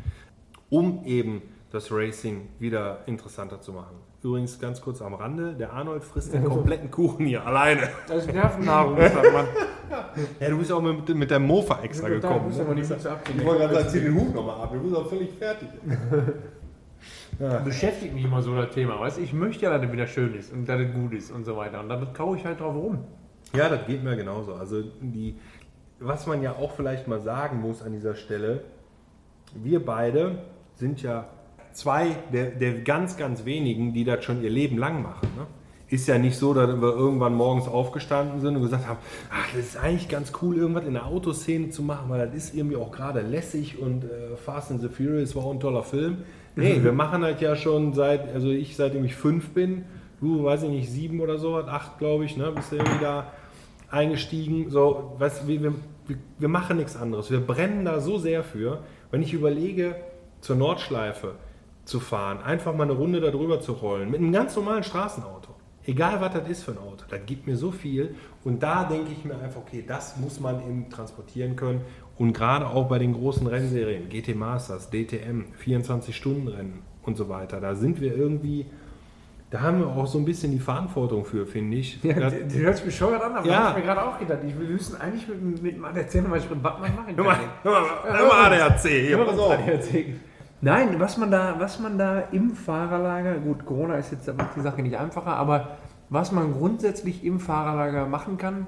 [0.71, 3.97] um eben das Racing wieder interessanter zu machen.
[4.23, 7.89] Übrigens ganz kurz am Rande, der Arnold frisst den kompletten Kuchen hier alleine.
[8.07, 9.47] Das ist Nervennahrung, sagt man.
[10.39, 12.47] Ja, du bist auch mit, mit der Mofa extra gekommen.
[12.47, 12.63] Muss ne?
[12.63, 13.39] aber nicht abziehen.
[13.39, 15.69] Ich wollte gerade sagen, zieh den Hut nochmal ab, wir sind auch völlig fertig.
[17.65, 19.01] beschäftigt mich immer so das Thema.
[19.01, 21.31] Weißt du, ich möchte ja, dass es wieder schön ist und dass es gut ist
[21.31, 21.81] und so weiter.
[21.81, 22.99] Und damit kaue ich halt drauf rum.
[23.55, 24.55] Ja, das geht mir genauso.
[24.55, 25.37] Also die,
[25.99, 28.65] was man ja auch vielleicht mal sagen muss an dieser Stelle,
[29.55, 30.39] wir beide
[30.75, 31.27] sind ja
[31.73, 35.29] zwei der, der ganz, ganz wenigen, die das schon ihr Leben lang machen.
[35.37, 35.47] Ne?
[35.89, 38.99] Ist ja nicht so, dass wir irgendwann morgens aufgestanden sind und gesagt haben,
[39.33, 42.55] ach, das ist eigentlich ganz cool, irgendwas in der Autoszene zu machen, weil das ist
[42.55, 46.19] irgendwie auch gerade lässig und äh, Fast and the Furious war auch ein toller Film.
[46.55, 49.85] Nee, wir machen das ja schon seit, also ich seitdem ich fünf bin,
[50.21, 53.33] du, weiß ich nicht, sieben oder so, acht glaube ich, ne, bist du irgendwie da
[53.91, 54.71] eingestiegen.
[54.71, 55.75] So, du, wir, wir,
[56.39, 57.31] wir machen nichts anderes.
[57.31, 58.81] Wir brennen da so sehr für.
[59.11, 59.97] Wenn ich überlege,
[60.41, 61.35] zur Nordschleife
[61.85, 65.51] zu fahren, einfach mal eine Runde da drüber zu rollen, mit einem ganz normalen Straßenauto.
[65.87, 68.15] Egal was das ist für ein Auto, das gibt mir so viel.
[68.45, 71.81] Und da denke ich mir einfach, okay, das muss man eben transportieren können.
[72.19, 77.75] Und gerade auch bei den großen Rennserien, GT Masters, DTM, 24-Stunden-Rennen und so weiter, da
[77.75, 78.67] sind wir irgendwie,
[79.51, 81.99] da haben wir auch so ein bisschen die Verantwortung für, finde ich.
[82.05, 83.71] Ja, Das- du hört sich bescheuert an, aber Ja.
[83.71, 84.41] hab ich mir gerade auch gedacht.
[84.47, 87.17] Ich will müssen eigentlich mit, mit mal erzählen, was, ich- was man machen kann.
[87.17, 89.67] hör mal, hör mal ADAC, hier, pass auf.
[89.67, 90.21] erzählen?
[90.63, 94.61] Nein, was man, da, was man da im Fahrerlager, gut, Corona ist jetzt macht die
[94.61, 95.79] Sache nicht einfacher, aber
[96.11, 98.67] was man grundsätzlich im Fahrerlager machen kann,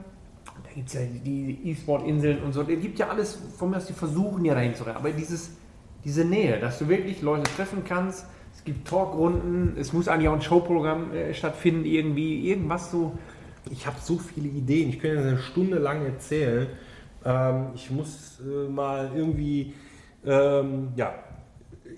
[0.65, 3.87] da gibt es ja die E-Sport-Inseln und so, es gibt ja alles, von mir aus,
[3.87, 5.51] die versuchen ja dahin zu rennen, aber dieses,
[6.03, 10.35] diese Nähe, dass du wirklich Leute treffen kannst, es gibt Talkrunden, es muss eigentlich auch
[10.35, 13.19] ein Showprogramm äh, stattfinden, irgendwie, irgendwas so.
[13.71, 14.91] Ich habe so viele Ideen.
[14.91, 16.67] Ich könnte eine Stunde lang erzählen.
[17.25, 19.75] Ähm, ich muss äh, mal irgendwie,
[20.25, 21.15] ähm, ja,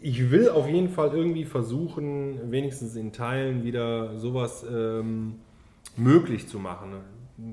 [0.04, 5.36] ich will auf jeden Fall irgendwie versuchen, wenigstens in Teilen wieder sowas ähm,
[5.96, 6.92] möglich zu machen.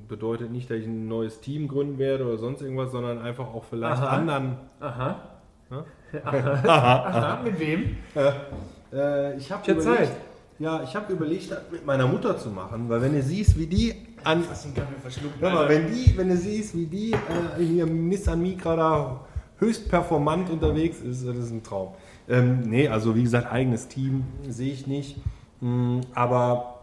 [0.09, 3.63] Bedeutet nicht, dass ich ein neues Team gründen werde oder sonst irgendwas, sondern einfach auch
[3.63, 4.17] vielleicht Aha.
[4.17, 4.57] anderen.
[4.81, 5.21] Aha.
[5.71, 5.85] Ja?
[6.25, 7.95] Aha, mit wem?
[8.15, 10.11] Äh, ich habe Ich hab überlegt, Zeit.
[10.59, 13.67] ja, ich habe überlegt, das mit meiner Mutter zu machen, weil wenn du siehst, wie
[13.67, 15.39] die an Kaffee verschluckt?
[15.39, 19.25] Hör mal, wenn, die, wenn du siehst, wie die äh, in ihrem Nissan Micra da
[19.57, 21.93] höchst performant unterwegs ist, das ist ein Traum.
[22.29, 25.17] Ähm, nee, also wie gesagt, eigenes Team sehe ich nicht.
[25.59, 26.79] Mm, aber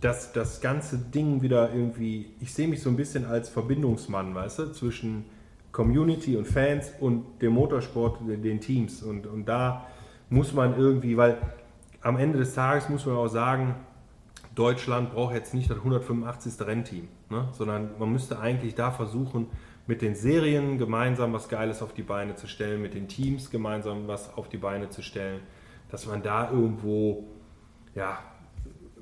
[0.00, 4.58] das, das ganze Ding wieder irgendwie, ich sehe mich so ein bisschen als Verbindungsmann, weißt
[4.60, 5.24] du, zwischen
[5.72, 9.02] Community und Fans und dem Motorsport, den Teams.
[9.02, 9.86] Und, und da
[10.30, 11.38] muss man irgendwie, weil
[12.00, 13.74] am Ende des Tages muss man auch sagen,
[14.54, 16.66] Deutschland braucht jetzt nicht das 185.
[16.66, 17.48] Rennteam, ne?
[17.52, 19.46] sondern man müsste eigentlich da versuchen,
[19.88, 24.06] mit den Serien gemeinsam was Geiles auf die Beine zu stellen, mit den Teams gemeinsam
[24.06, 25.40] was auf die Beine zu stellen,
[25.90, 27.24] dass man da irgendwo
[27.94, 28.18] ja,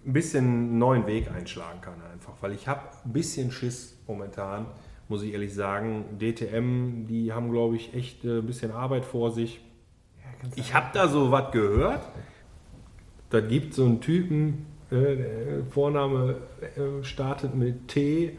[0.06, 2.34] ein bisschen einen neuen Weg einschlagen kann einfach.
[2.40, 4.66] Weil ich habe ein bisschen Schiss momentan,
[5.08, 6.04] muss ich ehrlich sagen.
[6.20, 9.60] DTM, die haben, glaube ich, echt äh, ein bisschen Arbeit vor sich.
[10.54, 12.08] Ich habe da so was gehört.
[13.30, 18.38] Da gibt so einen Typen, äh, der Vorname äh, startet mit T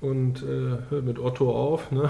[0.00, 1.90] und äh, hört mit Otto auf.
[1.90, 2.08] Ne?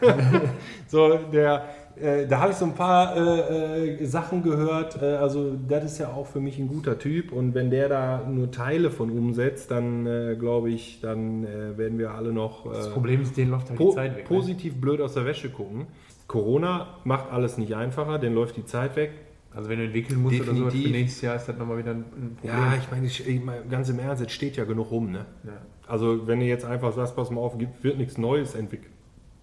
[0.88, 1.64] so, der,
[2.00, 5.00] äh, da habe ich so ein paar äh, äh, Sachen gehört.
[5.00, 7.32] Äh, also, das ist ja auch für mich ein guter Typ.
[7.32, 12.12] Und wenn der da nur Teile von umsetzt, dann äh, glaube ich, dann werden wir
[12.12, 14.30] alle noch Das Problem ist, denen läuft halt po die Zeit weg.
[14.30, 14.36] ne?
[14.36, 15.86] positiv blöd aus der Wäsche gucken.
[16.26, 19.12] Corona macht alles nicht einfacher, denen läuft die Zeit weg.
[19.52, 20.86] Also wenn du entwickeln musst oder so Definitiv.
[20.86, 22.34] für nächstes Jahr ist das nochmal wieder ein Problem.
[22.42, 25.10] Ja, ich meine, ich, ich meine, ganz im Ernst, es steht ja genug rum.
[25.10, 25.26] Ne?
[25.44, 25.52] Ja.
[25.88, 28.92] Also wenn du jetzt einfach sagst, pass mal auf, wird nichts Neues entwickelt,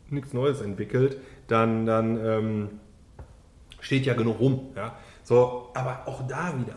[0.09, 1.17] nichts Neues entwickelt,
[1.47, 2.69] dann, dann ähm,
[3.81, 4.61] steht ja genug rum.
[4.75, 4.95] Ja?
[5.23, 6.75] So, aber auch da wieder.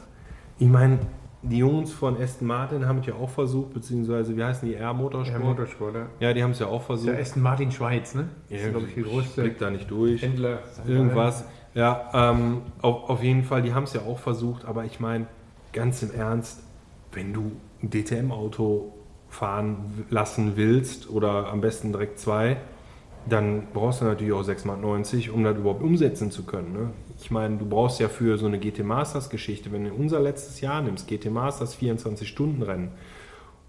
[0.59, 0.99] Ich meine,
[1.43, 4.93] die Jungs von Aston Martin haben es ja auch versucht, beziehungsweise wie heißen die R
[4.93, 5.41] Motorsport?
[5.41, 6.07] Ja, Motorsport, ja.
[6.19, 7.09] Ja, die haben es ja auch versucht.
[7.11, 8.29] ist ja Aston Martin Schweiz, ne?
[8.49, 10.21] Das ist, Ja, glaube ich, die größte blick da nicht durch.
[10.21, 10.59] Händler.
[10.87, 11.45] Irgendwas.
[11.75, 15.27] Ja, ähm, auf, auf jeden Fall, die haben es ja auch versucht, aber ich meine,
[15.73, 16.61] ganz im Ernst,
[17.13, 17.53] wenn du
[17.83, 18.93] ein DTM-Auto
[19.29, 22.57] fahren lassen willst oder am besten direkt zwei,
[23.29, 26.73] dann brauchst du natürlich auch 6,90 Mark, um das überhaupt umsetzen zu können.
[26.73, 26.91] Ne?
[27.21, 30.81] Ich meine, du brauchst ja für so eine GT Masters-Geschichte, wenn du unser letztes Jahr
[30.81, 32.91] nimmst, GT Masters 24-Stunden-Rennen,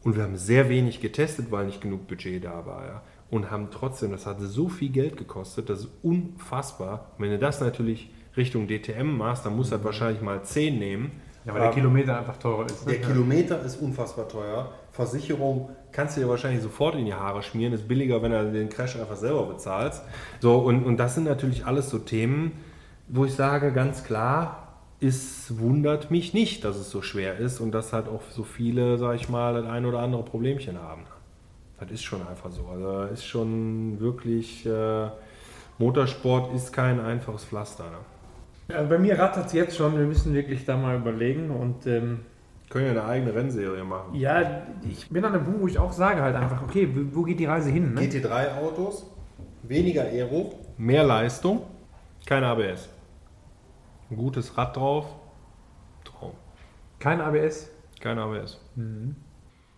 [0.03, 2.85] und wir haben sehr wenig getestet, weil nicht genug Budget da war.
[2.85, 3.01] Ja.
[3.31, 7.11] Und haben trotzdem, das hat so viel Geld gekostet, das ist unfassbar.
[7.17, 11.11] Wenn du das natürlich Richtung DTM machst, dann musst du das wahrscheinlich mal 10 nehmen.
[11.45, 12.85] Ja, weil der Kilometer einfach teurer ist.
[12.85, 12.93] Ne?
[12.93, 14.69] Der Kilometer ist unfassbar teuer.
[14.91, 17.73] Versicherung kannst du dir wahrscheinlich sofort in die Haare schmieren.
[17.73, 20.03] Ist billiger, wenn du den Crash einfach selber bezahlst.
[20.39, 22.51] So, und, und das sind natürlich alles so Themen,
[23.07, 27.71] wo ich sage, ganz klar, es wundert mich nicht, dass es so schwer ist und
[27.71, 31.03] dass halt auch so viele, sag ich mal, das ein oder andere Problemchen haben.
[31.81, 32.65] Das ist schon einfach so.
[32.67, 35.09] Also ist schon wirklich, äh,
[35.79, 37.85] Motorsport ist kein einfaches Pflaster.
[37.85, 38.75] Ne?
[38.75, 39.97] Also bei mir rattert es jetzt schon.
[39.97, 41.49] Wir müssen wirklich da mal überlegen.
[41.49, 42.19] Und ähm,
[42.69, 44.13] Können ja eine eigene Rennserie machen.
[44.15, 47.39] ja, ich bin an einem Punkt, wo ich auch sage halt einfach, okay, wo geht
[47.39, 47.93] die Reise hin?
[47.95, 48.01] Ne?
[48.01, 49.07] GT3-Autos,
[49.63, 51.63] weniger Aero, mehr Leistung,
[52.25, 52.87] kein ABS.
[54.09, 55.05] Ein gutes Rad drauf,
[56.05, 56.33] Traum.
[56.99, 57.69] Kein ABS.
[57.99, 58.59] Kein ABS.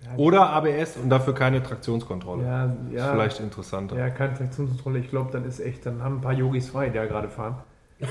[0.03, 2.43] Ja, Oder ABS und dafür keine Traktionskontrolle.
[2.43, 3.11] Ja, Ist ja.
[3.11, 3.97] vielleicht interessanter.
[3.97, 4.99] Ja, keine Traktionskontrolle.
[4.99, 7.55] Ich glaube, dann ist echt, dann haben ein paar Yogis frei, die da gerade fahren.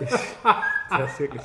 [0.00, 0.10] Ich-
[0.90, 1.42] das ist wirklich.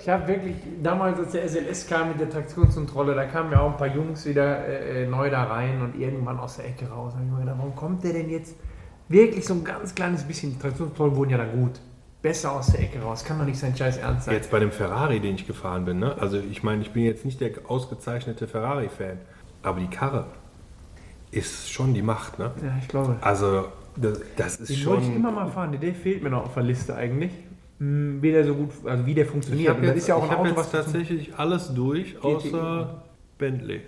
[0.00, 3.70] Ich habe wirklich, damals als der SLS kam mit der Traktionskontrolle, da kamen ja auch
[3.72, 7.12] ein paar Jungs wieder äh, äh, neu da rein und irgendwann aus der Ecke raus.
[7.12, 8.54] Da habe ich mir gedacht, warum kommt der denn jetzt
[9.08, 10.52] wirklich so ein ganz kleines bisschen?
[10.52, 11.80] Die Traktionskontrollen wurden ja dann gut.
[12.22, 13.24] Besser aus der Ecke raus.
[13.24, 14.34] Kann doch nicht sein Scheiß ernst sein.
[14.34, 16.16] Jetzt bei dem Ferrari, den ich gefahren bin, ne?
[16.18, 19.18] also ich meine, ich bin jetzt nicht der ausgezeichnete Ferrari-Fan,
[19.62, 20.26] aber die Karre
[21.30, 22.38] ist schon die Macht.
[22.38, 22.50] Ne?
[22.62, 23.16] Ja, ich glaube.
[23.20, 24.92] Also das, das ist Den schon...
[24.94, 25.78] wollte ich immer mal fahren.
[25.80, 27.32] Der fehlt mir noch auf der Liste eigentlich.
[27.78, 29.68] Hm, Wie der so gut, also wie der Ich funktioniert.
[29.76, 33.02] habe jetzt, ist ja ich hab Auto, jetzt was tatsächlich alles durch, außer
[33.38, 33.82] Bentley.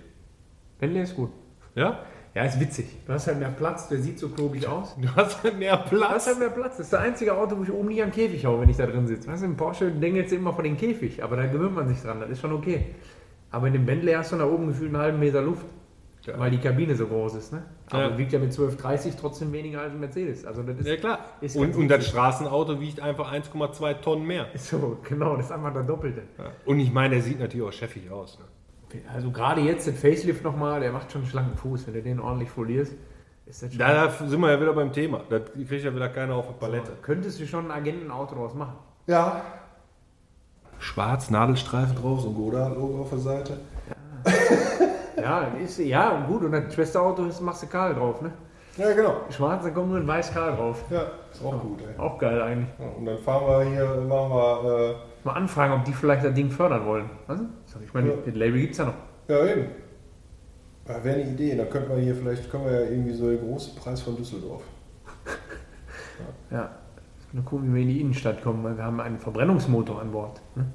[0.79, 1.31] Bentley ist gut.
[1.75, 1.99] Ja?
[2.35, 2.85] Ja, ist witzig.
[3.07, 4.95] Du hast halt mehr Platz, der sieht so klobig aus.
[5.01, 6.27] Du hast halt mehr Du hast Platz.
[6.27, 6.77] halt mehr Platz.
[6.77, 8.85] Das ist das einzige Auto, wo ich oben nicht am Käfig haue, wenn ich da
[8.85, 9.27] drin sitze.
[9.27, 12.19] Weißt du, im Porsche denkt immer von den Käfig, aber da gewöhnt man sich dran,
[12.19, 12.85] das ist schon okay.
[13.51, 15.65] Aber in dem Bentley hast du da oben gefühlt einen halben Meter Luft,
[16.25, 16.37] Ja.
[16.37, 17.51] weil die Kabine so groß ist.
[17.51, 17.63] Ne?
[17.89, 18.17] Aber Ja.
[18.19, 20.45] wiegt ja mit 12,30 trotzdem weniger als ein Mercedes.
[20.45, 21.19] Also das ist, Ja klar.
[21.41, 22.05] Ist Und, und das.
[22.07, 24.45] Straßenauto wiegt einfach 1,2 Tonnen mehr.
[24.55, 26.21] so, genau, das ist einfach der Doppelte.
[26.65, 28.37] Und ich meine, der sieht natürlich auch chefig aus.
[28.37, 28.45] Ne?
[29.13, 31.87] Also gerade jetzt den Facelift nochmal, der macht schon einen schlanken Fuß.
[31.87, 32.93] Wenn du den ordentlich folierst,
[33.45, 33.79] ist das schon...
[33.79, 35.21] Da da sind wir ja wieder beim Thema.
[35.29, 36.91] Da kriegt ja wieder keiner auf die Palette.
[37.01, 38.75] Könntest du schon ein Agentenauto draus machen.
[39.07, 39.41] Ja.
[40.79, 43.59] Schwarz, Nadelstreifen drauf, so ein Goda-Logo auf der Seite.
[45.21, 46.43] Ja, ist, ja, gut.
[46.43, 48.31] Und das Schwesterauto ist, machst du Karl drauf, ne?
[48.77, 49.17] Ja, genau.
[49.29, 50.83] Schwarz, dann kommt nur ein weiß Karl drauf.
[50.89, 51.99] Ja, ist auch gut, ey.
[51.99, 52.69] Auch geil eigentlich.
[52.79, 54.95] Ja, und dann fahren wir hier, machen wir,
[55.25, 57.09] Mal anfragen, ob die vielleicht das Ding fördern wollen.
[57.27, 57.39] Was?
[57.71, 58.15] Sag Ich meine, Ja.
[58.25, 58.93] das Label gibt es ja noch.
[59.27, 59.65] ja eben.
[60.87, 63.39] Ja, Wäre eine Idee, da könnten wir hier vielleicht, können wir ja irgendwie so den
[63.41, 64.63] großen Preis von Düsseldorf.
[66.51, 66.69] Ja.
[67.31, 70.41] Nur gucken, wie wir in die Innenstadt kommen, weil wir haben einen Verbrennungsmotor an Bord.
[70.55, 70.65] ne?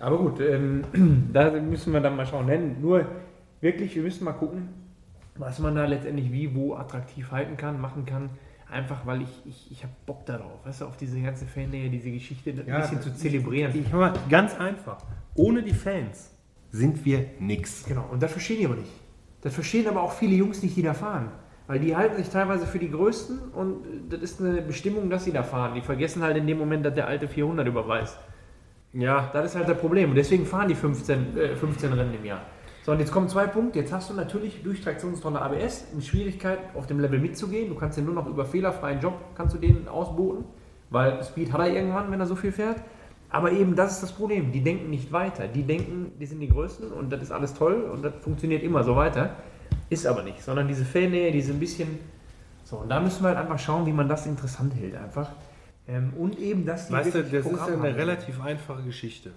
[0.00, 0.84] Aber gut, ähm,
[1.32, 2.46] da müssen wir dann mal schauen.
[2.46, 3.06] Denn nur
[3.60, 4.68] wirklich, wir müssen mal gucken,
[5.36, 8.28] was man da letztendlich wie, wo attraktiv halten kann, machen kann.
[8.70, 12.10] Einfach, weil ich, ich, ich habe Bock darauf, weißt du, auf diese ganze Fannähe, diese
[12.10, 13.72] Geschichte ein Ja, bisschen zu zelebrieren.
[13.74, 14.98] Ich mal, ganz einfach.
[15.34, 16.30] Ohne die Fans
[16.70, 17.84] sind wir nix.
[17.86, 18.90] Genau, und das verstehen die aber nicht.
[19.42, 21.30] Das verstehen aber auch viele Jungs nicht, die da fahren.
[21.66, 25.32] Weil die halten sich teilweise für die Größten und das ist eine Bestimmung, dass sie
[25.32, 25.74] da fahren.
[25.74, 28.18] Die vergessen halt in dem Moment, dass der alte 400 überweist.
[28.92, 30.10] Ja, Das ist halt das Problem.
[30.10, 32.42] Und deswegen fahren die 15, äh, 15 Rennen im Jahr.
[32.84, 33.78] So, und jetzt kommen zwei Punkte.
[33.78, 37.70] Jetzt hast du natürlich durch Traktionskontrolle ABS eine Schwierigkeit, auf dem Level mitzugehen.
[37.70, 40.44] Du kannst den nur noch über fehlerfreien Job, kannst du den ausboten,
[40.90, 42.82] weil Speed hat er irgendwann, wenn er so viel fährt.
[43.30, 44.52] Aber eben, das ist das Problem.
[44.52, 45.48] Die denken nicht weiter.
[45.48, 48.84] Die denken, die sind die Größten und das ist alles toll und das funktioniert immer
[48.84, 49.30] so weiter.
[49.88, 51.98] Ist aber nicht, sondern diese Fannähe, diese ein bisschen...
[52.64, 55.30] So, und da müssen wir halt einfach schauen, wie man das interessant hält einfach.
[55.88, 57.98] Ähm, und eben, dass die weißt du, das ist ja Programm eine haben.
[57.98, 59.32] relativ einfache Geschichte.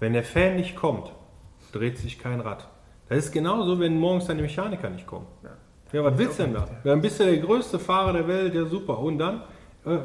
[0.00, 1.12] Wenn der Fan nicht kommt,
[1.70, 2.68] dreht sich kein Rad.
[3.08, 5.26] Das ist genauso, wenn morgens deine Mechaniker nicht kommen.
[5.92, 6.68] Ja, was willst du denn da?
[6.84, 8.98] Dann bist du der größte Fahrer der Welt, ja super.
[8.98, 9.42] Und dann,
[9.86, 9.98] äh,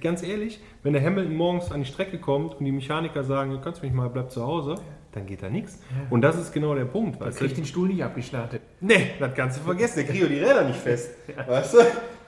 [0.00, 3.60] ganz ehrlich, wenn der Hamilton morgens an die Strecke kommt und die Mechaniker sagen, du
[3.60, 4.74] kannst mich mal, bleib zu Hause,
[5.12, 5.80] dann geht da nichts.
[6.08, 7.20] Und das ist genau der Punkt.
[7.20, 7.30] Du?
[7.30, 8.62] kriegt den Stuhl nicht abgestartet.
[8.80, 11.12] Nee, das kannst du vergessen, der kriegt die Räder nicht fest.
[11.46, 11.78] Weißt du?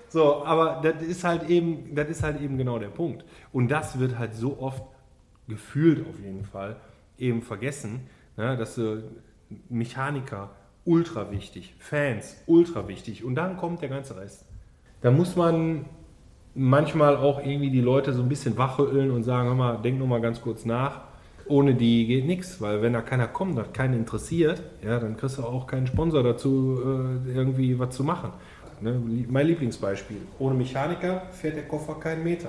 [0.08, 3.24] So, aber das ist halt eben, das ist halt eben genau der Punkt.
[3.52, 4.82] Und das wird halt so oft
[5.48, 6.76] gefühlt auf jeden Fall
[7.18, 9.02] eben vergessen, ne, dass du
[9.68, 10.50] Mechaniker
[10.84, 14.44] ultra wichtig, Fans ultra wichtig und dann kommt der ganze Rest.
[15.00, 15.84] Da muss man
[16.54, 20.06] manchmal auch irgendwie die Leute so ein bisschen wachrütteln und sagen, hör mal, denk noch
[20.06, 21.02] mal ganz kurz nach.
[21.48, 25.38] Ohne die geht nichts, weil wenn da keiner kommt, das keinen interessiert, ja, dann kriegst
[25.38, 26.78] du auch keinen Sponsor dazu,
[27.26, 28.30] äh, irgendwie was zu machen.
[28.80, 29.00] Ne?
[29.28, 30.18] Mein Lieblingsbeispiel.
[30.38, 32.48] Ohne Mechaniker fährt der Koffer keinen Meter.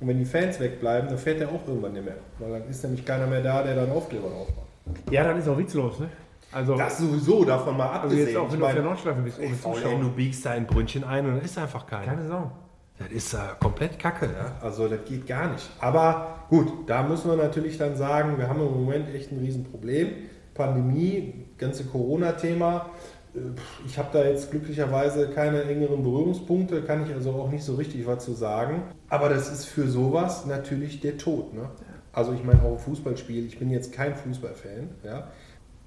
[0.00, 2.16] Und wenn die Fans wegbleiben, dann fährt er auch irgendwann nicht mehr.
[2.38, 4.65] Weil dann ist nämlich keiner mehr da, der dann Aufkleber drauf macht.
[5.10, 6.08] Ja, dann ist auch witzlos, ne?
[6.52, 8.26] Also, Das sowieso, davon mal also abgesehen.
[8.28, 10.00] jetzt auch, wenn Ich du auf der Nordschleife bist, ohne Zuschauer.
[10.00, 12.04] du biegst da ein Brünnchen ein und dann ist einfach keiner.
[12.06, 12.50] Keine Sau.
[12.98, 14.54] Das ist äh, komplett kacke, ja?
[14.64, 15.68] also das geht gar nicht.
[15.80, 20.08] Aber gut, da müssen wir natürlich dann sagen, wir haben im Moment echt ein Riesenproblem.
[20.54, 22.88] Pandemie, ganze Corona-Thema.
[23.34, 23.38] Äh,
[23.86, 28.06] Ich habe da jetzt glücklicherweise keine engeren Berührungspunkte, kann ich also auch nicht so richtig
[28.06, 28.82] was zu sagen.
[29.10, 31.52] Aber das ist für sowas natürlich der Tod.
[31.52, 31.68] Ne?
[32.16, 35.28] Also ich meine auch ein Fußballspiel, ich bin jetzt kein Fußballfan, ja?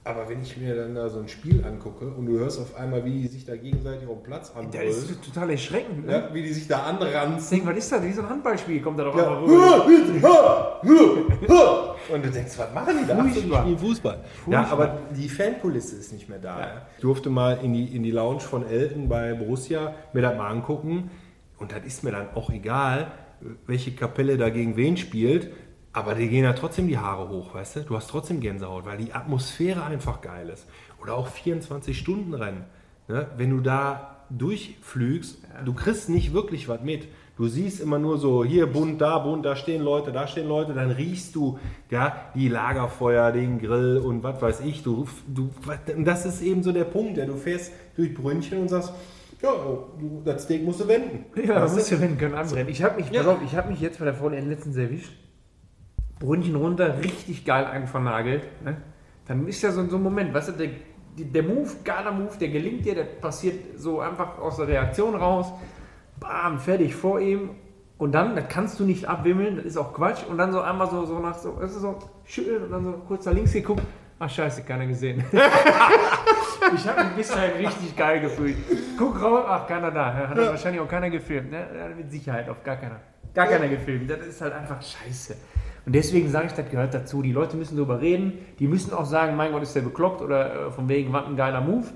[0.03, 3.03] aber wenn ich mir dann da so ein Spiel angucke und du hörst auf einmal,
[3.03, 6.11] wie die sich da gegenseitig auf dem Platz Das anbrüllen, ist total erschreckend, ne?
[6.11, 7.57] ja, wie die sich da anranzen.
[7.57, 8.03] Denk, was ist das?
[8.03, 9.23] Wie so ein Handballspiel kommt da doch Ja.
[9.23, 10.79] einmal rüber.
[12.13, 13.17] Und du denkst, was machen die da?
[13.19, 13.61] Ach so, die Furchtbar.
[13.63, 14.19] spielen Fußball.
[14.51, 16.59] Ja, aber die Fankulisse ist nicht mehr da.
[16.59, 16.81] Ja.
[16.95, 20.49] Ich durfte mal in die, in die Lounge von Elton bei Borussia mir das mal
[20.49, 21.09] angucken.
[21.57, 23.11] Und das ist mir dann auch egal,
[23.67, 25.51] welche Kapelle da gegen wen spielt.
[25.99, 27.79] Aber die gehen ja trotzdem die Haare hoch, weißt du?
[27.81, 30.65] Du hast trotzdem Gänsehaut, weil die Atmosphäre einfach geil ist.
[31.01, 32.63] Oder auch 24-Stunden-Rennen.
[33.07, 33.27] Ne?
[33.37, 37.07] Wenn du da durchflügst, du kriegst nicht wirklich was mit.
[37.37, 40.73] Du siehst immer nur so, hier bunt, da bunt, da stehen Leute, da stehen Leute,
[40.73, 41.57] dann riechst du
[41.89, 44.83] ja, die Lagerfeuer, den Grill und was weiß ich.
[44.83, 45.49] Du, du,
[45.95, 48.91] und das ist eben so der Punkt, ja, du fährst durch Brünnchen und sagst,
[49.41, 49.51] ja,
[50.25, 51.25] das Steak musst du wenden.
[51.41, 52.01] Ja, Weißt musst du?
[52.01, 52.67] wenden können, anbrennen.
[52.67, 53.23] Ich habe mich, Ja.
[53.23, 55.13] pass auf, ich habe mich jetzt bei der VLN letztens erwischt.
[56.19, 58.43] Brünnchen runter, richtig geil einvernagelt.
[58.63, 58.77] Ne?
[59.25, 60.69] Dann ist ja so, so ein Moment, weißt du, der,
[61.17, 65.51] der Move, geiler Move, der gelingt dir, der passiert so einfach aus der Reaktion raus.
[66.19, 67.51] Bam, fertig vor ihm.
[67.97, 70.23] Und dann, das kannst du nicht abwimmeln, das ist auch Quatsch.
[70.29, 72.91] Und dann so einmal so, so nach so, weißt du, so schütteln und dann so
[73.07, 73.83] kurz nach links geguckt.
[74.19, 75.23] Ach scheiße, keiner gesehen.
[75.31, 78.57] ich habe mich bis dahin richtig geil gefühlt.
[78.97, 80.13] Guck raus, ach keiner da.
[80.13, 80.47] Hat ja.
[80.47, 81.51] wahrscheinlich auch keiner gefilmt.
[81.51, 81.93] Ne?
[81.95, 82.99] Mit Sicherheit auf gar keiner.
[83.33, 84.09] Gar keiner gefilmt.
[84.09, 85.35] Das ist halt einfach scheiße.
[85.89, 87.23] Und deswegen sage ich, das gehört dazu.
[87.23, 88.33] Die Leute müssen darüber reden.
[88.59, 91.35] Die müssen auch sagen, mein Gott, ist der bekloppt oder äh, von wegen, was ein
[91.35, 91.87] geiler Move.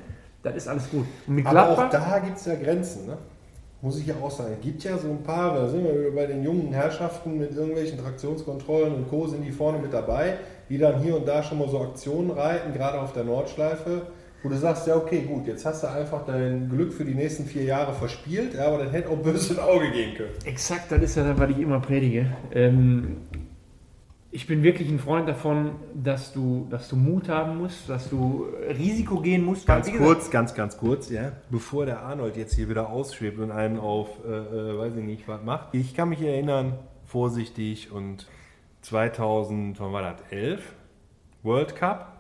[0.42, 1.06] Das ist alles gut.
[1.44, 3.20] Aber auch da gibt es ja Grenzen, ne?
[3.84, 4.56] muss ich ja auch sagen.
[4.58, 8.00] Es gibt ja so ein paar, da sind wir bei den jungen Herrschaften mit irgendwelchen
[8.00, 9.28] Traktionskontrollen und Co.
[9.28, 10.38] sind die vorne mit dabei,
[10.70, 14.08] die dann hier und da schon mal so Aktionen reiten, gerade auf der Nordschleife,
[14.42, 17.46] wo du sagst, ja okay, gut, jetzt hast du einfach dein Glück für die nächsten
[17.46, 20.34] vier Jahre verspielt, ja, aber das hätte auch böse ins Auge gehen können.
[20.46, 22.26] Exakt, das ist ja das, was ich immer predige.
[22.52, 23.18] Ähm,
[24.34, 28.48] ich bin wirklich ein Freund davon, dass du, dass du Mut haben musst, dass du
[28.68, 29.68] Risiko gehen musst.
[29.68, 31.34] Ganz kurz, ganz, ganz kurz, ja.
[31.52, 35.28] Bevor der Arnold jetzt hier wieder ausschwebt und einen auf, äh, äh, weiß ich nicht,
[35.28, 35.76] was macht.
[35.76, 38.28] Ich kann mich erinnern, vorsichtig und
[38.82, 40.22] 2000, wann war das?
[40.32, 40.74] 11?
[41.44, 42.18] World Cup.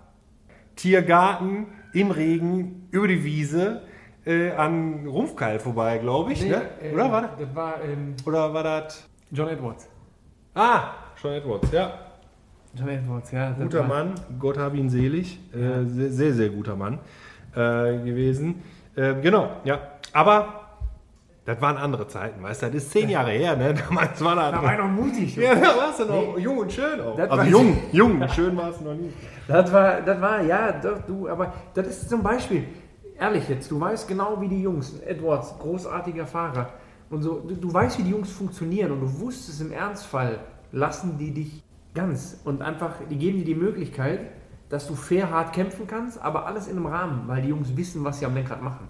[0.75, 3.81] Tiergarten im Regen über die Wiese
[4.25, 6.43] äh, an Rumpfkeil vorbei, glaube ich.
[6.43, 6.61] Nee, ne?
[6.79, 7.31] äh, Oder war das?
[7.39, 9.09] Das war ähm, Oder war das?
[9.31, 9.89] John Edwards.
[10.53, 10.91] Ah,
[11.23, 11.93] Sean Edwards, ja.
[12.73, 13.51] John Edwards, ja.
[13.51, 15.39] Guter Mann, Gott hab ihn selig.
[15.53, 16.99] Äh, sehr, sehr, sehr guter Mann
[17.55, 18.61] äh, gewesen.
[18.93, 19.79] Äh, genau, ja.
[20.11, 20.65] Aber
[21.45, 22.65] das waren andere Zeiten, weißt du?
[22.65, 23.73] Das ist zehn Jahre her, ne?
[23.89, 24.51] Damals war das.
[24.51, 25.35] Da war ich noch mutig.
[25.37, 27.15] ja, da warst du noch jung und schön auch.
[27.15, 29.13] Das Also jung, jung, schön warst du noch nie.
[29.47, 32.65] Das war, das war, ja, doch, du, aber das ist zum Beispiel,
[33.17, 36.71] ehrlich jetzt, du weißt genau wie die Jungs, Edwards, großartiger Fahrer
[37.09, 40.39] und so, du, du weißt wie die Jungs funktionieren und du wusstest im Ernstfall,
[40.73, 41.63] lassen die dich
[41.93, 44.19] ganz und einfach, die geben dir die Möglichkeit,
[44.69, 48.03] dass du fair hart kämpfen kannst, aber alles in einem Rahmen, weil die Jungs wissen,
[48.03, 48.89] was sie am Lenkrad machen.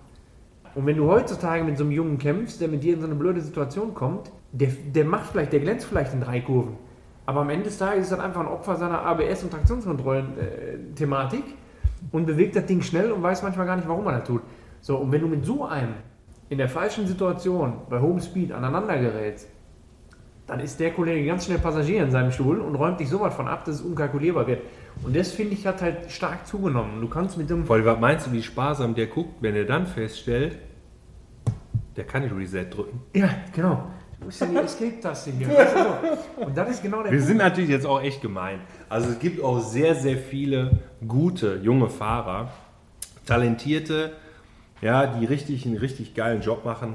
[0.75, 3.15] Und wenn du heutzutage mit so einem Jungen kämpfst, der mit dir in so eine
[3.15, 6.77] blöde Situation kommt, der, der macht vielleicht, der glänzt vielleicht in drei Kurven.
[7.25, 11.43] Aber am Ende des Tages ist das einfach ein Opfer seiner ABS- und Traktionskontrollen-Thematik
[12.11, 14.41] und bewegt das Ding schnell und weiß manchmal gar nicht, warum er das tut.
[14.81, 15.93] So, und wenn du mit so einem
[16.49, 19.47] in der falschen Situation bei Home Speed aneinander gerätst,
[20.53, 23.33] dann ist der Kollege ganz schnell Passagier in seinem Stuhl und räumt dich so weit
[23.33, 24.61] von ab, dass es unkalkulierbar wird.
[25.01, 27.01] Und das finde ich hat halt stark zugenommen.
[27.01, 27.69] Du kannst mit dem.
[27.71, 30.59] Allem, was meinst du, wie sparsam der guckt, wenn er dann feststellt,
[31.95, 33.01] der kann nicht Reset drücken?
[33.15, 33.87] Ja, genau.
[34.19, 35.47] Wo ist denn die Escape-Taste hier?
[35.47, 36.45] Du?
[36.45, 37.25] Und das ist genau der Wir Punkt.
[37.25, 38.59] sind natürlich jetzt auch echt gemein.
[38.89, 42.51] Also es gibt auch sehr, sehr viele gute junge Fahrer,
[43.25, 44.11] talentierte,
[44.81, 46.93] ja, die richtig einen richtig geilen Job machen.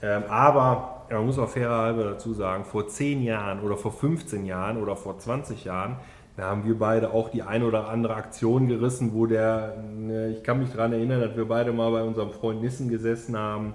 [0.00, 4.44] Ähm, aber ja, man muss auch fairerhalber dazu sagen, vor 10 Jahren oder vor 15
[4.46, 5.96] Jahren oder vor 20 Jahren,
[6.36, 10.42] da haben wir beide auch die ein oder andere Aktion gerissen, wo der, ne, ich
[10.42, 13.74] kann mich daran erinnern, dass wir beide mal bei unserem Freund Nissen gesessen haben.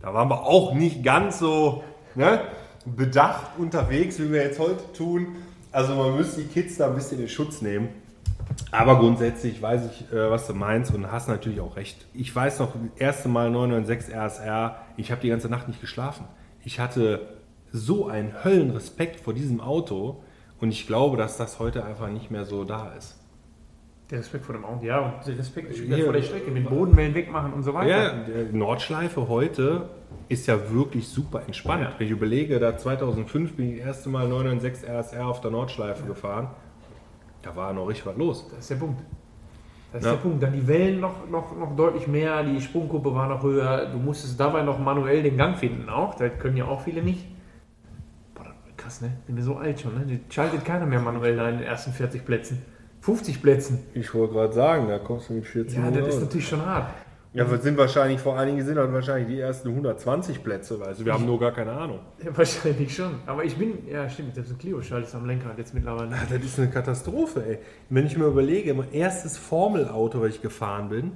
[0.00, 1.82] Da waren wir auch nicht ganz so
[2.14, 2.42] ne,
[2.84, 5.36] bedacht unterwegs, wie wir jetzt heute tun.
[5.72, 7.88] Also man müsste die Kids da ein bisschen in Schutz nehmen.
[8.70, 12.06] Aber grundsätzlich weiß ich, äh, was du meinst und hast natürlich auch recht.
[12.14, 16.26] Ich weiß noch, das erste Mal 996 RSR, ich habe die ganze Nacht nicht geschlafen.
[16.64, 17.20] Ich hatte
[17.72, 20.22] so einen Höllenrespekt vor diesem Auto
[20.60, 23.16] und ich glaube, dass das heute einfach nicht mehr so da ist.
[24.10, 27.14] Der Respekt vor dem Auto, ja, und der Respekt Hier- vor der Strecke, mit Bodenwellen
[27.14, 28.26] wegmachen und so weiter.
[28.28, 29.88] Ja, Nordschleife heute
[30.28, 31.82] ist ja wirklich super entspannt.
[31.84, 31.92] Ja.
[31.96, 36.04] Wenn ich überlege, da 2005 bin ich das erste Mal 996 RSR auf der Nordschleife
[36.06, 36.48] gefahren.
[37.42, 38.46] Da war noch richtig was los.
[38.50, 39.00] Das ist der Punkt.
[39.92, 40.12] Das ist Ja.
[40.12, 40.42] der Punkt.
[40.42, 43.86] Dann die Wellen noch, noch, noch deutlich mehr, die Sprungkuppe war noch höher.
[43.86, 46.14] Du musstest dabei noch manuell den Gang finden auch.
[46.14, 47.26] Das können ja auch viele nicht.
[48.34, 49.10] Boah, das- krass, ne?
[49.26, 50.04] Sind wir so alt schon, ne?
[50.06, 52.62] Die schaltet keiner mehr manuell da in den ersten 40 Plätzen.
[53.00, 53.78] 50 Plätzen.
[53.94, 56.90] Ich wollte gerade sagen, da kommst du mit 14 Ja, das ist natürlich schon hart.
[57.32, 61.00] Ja, das sind wahrscheinlich, vor allen Dingen sind das wahrscheinlich die ersten 120 Plätze, weißt
[61.00, 62.00] du, wir haben nur gar keine Ahnung.
[62.24, 63.20] Ja, wahrscheinlich schon.
[63.24, 66.10] Aber ich bin, ja stimmt, selbst ein Clio schaltet am Lenkrad jetzt mittlerweile.
[66.12, 67.58] Ah, Das ist eine Katastrophe, ey.
[67.88, 71.12] Wenn ich mir überlege, mein erstes Formelauto, was ich gefahren bin,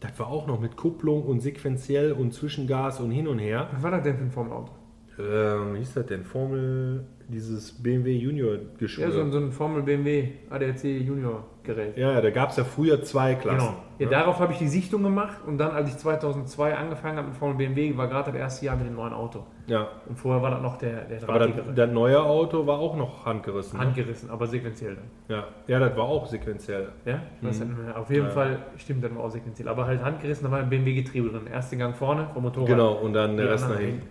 [0.00, 3.68] das war auch noch mit Kupplung und sequenziell und Zwischengas und hin und her.
[3.72, 4.72] Was war das denn für ein Formel-Auto?
[5.20, 6.24] Ähm, wie hieß das denn?
[6.24, 9.04] Formel, dieses BMW Junior Geschirr.
[9.06, 11.96] Ja, so, ein- so ein Formel BMW ADAC Junior Gerät.
[11.96, 13.58] Ja, da gab es ja früher zwei Klassen.
[13.58, 13.74] Genau.
[13.98, 14.10] Ja, ne?
[14.12, 17.56] darauf habe ich die Sichtung gemacht und dann, als ich 2002 angefangen habe mit Formel
[17.56, 19.44] BMW, war gerade das erste Jahr mit dem neuen Auto.
[19.66, 19.86] ja.
[20.08, 23.26] Und vorher war das noch der, der Aber das, das neue Auto war auch noch
[23.26, 23.78] handgerissen.
[23.78, 23.84] Ne?
[23.84, 25.04] Handgerissen, aber sequenziell dann.
[25.36, 25.44] Ja.
[25.68, 26.88] ja, das war auch sequenziell.
[27.04, 27.20] Ja?
[27.42, 27.52] Mehr.
[27.96, 28.28] Auf jeden Mhm.
[28.28, 28.34] Ja.
[28.34, 29.68] Fall stimmt das war auch sequenziell.
[29.68, 31.46] Aber halt handgerissen, da war ein BMW-Getriebe drin.
[31.52, 32.68] Erste Gang vorne vom Motorrad.
[32.68, 34.02] Genau, und dann der Rest nach hinten.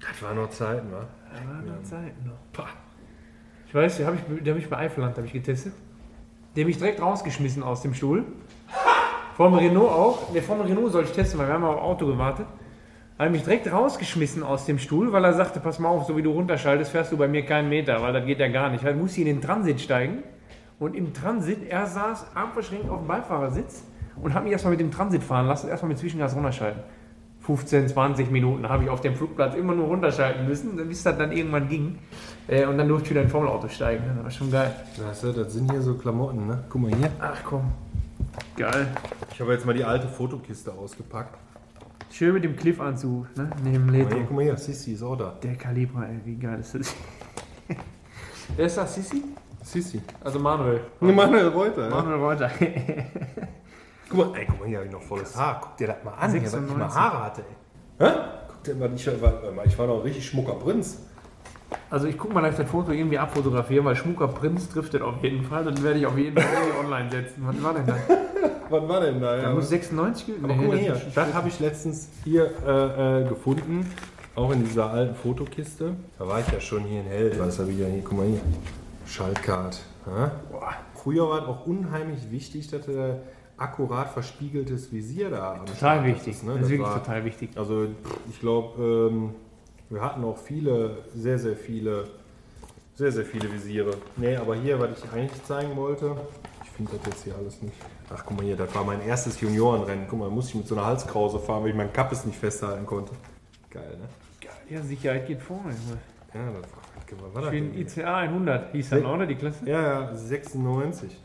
[0.00, 1.06] Das war noch Zeiten, wa?
[1.32, 2.38] Da waren noch Zeiten noch.
[2.52, 2.68] Pah.
[3.68, 5.72] Ich weiß, die habe ich, hab ich bei Eifeland hab ich getestet.
[6.56, 8.24] Die habe ich direkt rausgeschmissen aus dem Stuhl.
[9.36, 10.32] Vom Renault auch.
[10.32, 12.46] Der vom Renault soll ich testen, weil wir haben auf Auto gewartet.
[13.18, 16.22] Habe mich direkt rausgeschmissen aus dem Stuhl, weil er sagte, pass mal auf, so wie
[16.22, 18.84] du runterschaltest, fährst du bei mir keinen Meter, weil das geht ja gar nicht.
[18.84, 20.22] Dann musste ich in den Transit steigen.
[20.78, 23.84] Und im Transit, er saß arm verschränkt auf dem Beifahrersitz
[24.22, 26.82] und hat mich erstmal mit dem Transit fahren lassen, erstmal mit Zwischengas runterschalten.
[27.56, 31.32] 15, 20 Minuten habe ich auf dem Flugplatz immer nur runterschalten müssen, bis das dann
[31.32, 31.98] irgendwann ging.
[32.46, 34.04] Äh, und dann durfte ich wieder in ein Formelauto steigen.
[34.06, 34.72] Das war schon geil.
[34.96, 36.62] Du, das sind hier so Klamotten, ne?
[36.68, 37.10] Guck mal hier.
[37.18, 37.72] Ach komm.
[38.56, 38.86] Geil.
[39.32, 41.36] Ich habe jetzt mal die alte Fotokiste ausgepackt.
[42.12, 43.50] Schön mit dem Cliff-Anzug, ne?
[43.64, 44.16] Neben Leto.
[44.16, 44.56] guck mal hier.
[44.56, 45.36] Sissi ist auch da.
[45.42, 46.94] Der Kalibra, ey, wie geil ist das?
[48.56, 49.24] Wer ist das, Sissi?
[49.62, 50.00] Sissi.
[50.22, 50.82] Also Manuel.
[51.00, 51.90] Manuel Reuter, ja.
[51.90, 52.50] Manuel Reuter.
[54.10, 55.60] Guck mal, ey, guck mal, hier habe ich noch volles Haar.
[55.62, 56.76] Guck dir das mal an, hier, was ich 96.
[56.78, 58.06] mal Haare hatte, ey.
[58.06, 58.12] Hä?
[58.48, 60.98] Guck dir mal, ich war, ich war noch ein richtig schmucker Prinz.
[61.88, 65.02] Also ich guck mal, dass ich das Foto irgendwie abfotografieren, weil Schmucker Prinz trifft das
[65.02, 65.64] auf jeden Fall.
[65.64, 67.44] Dann werde ich auf jeden Fall irgendwie online setzen.
[67.46, 67.96] Was war denn das?
[68.70, 69.36] Was war denn da?
[69.36, 73.88] Da Ja, muss 96 gewesen mal das das habe ich letztens hier äh, äh, gefunden.
[74.36, 75.94] Auch in dieser alten Fotokiste.
[76.18, 77.38] Da war ich ja schon hier in Held.
[77.38, 78.02] Was habe ich ja hier?
[78.02, 78.40] Guck mal hier.
[79.06, 79.80] Schaltkart.
[80.94, 83.20] Früher war es auch unheimlich wichtig, dass du
[83.60, 86.34] akkurat verspiegeltes Visier da am Total wichtig.
[86.34, 86.54] hattest, ne?
[86.54, 87.50] Das ist wirklich war- total wichtig.
[87.56, 87.86] Also
[88.30, 89.34] ich glaube, ähm,
[89.90, 92.06] wir hatten auch viele, sehr, sehr viele,
[92.94, 93.92] sehr, sehr viele Visiere.
[94.16, 96.16] Nee, aber hier, was ich eigentlich zeigen wollte,
[96.64, 97.74] ich finde das jetzt hier alles nicht.
[98.12, 100.06] Ach, guck mal hier, das war mein erstes Juniorenrennen.
[100.08, 102.38] Guck mal, da musste ich mit so einer Halskrause fahren, weil ich meinen Kappes nicht
[102.38, 103.12] festhalten konnte.
[103.70, 104.08] Geil, ne?
[104.40, 104.50] Geil.
[104.70, 105.74] Ja, Sicherheit geht vorne.
[106.34, 107.82] Ja, das war, was war das Für den denn?
[107.82, 109.06] ICA 100 hieß das, Nee.
[109.06, 109.26] oder?
[109.26, 109.58] Die Klasse?
[109.68, 111.16] Ja, ja, 96.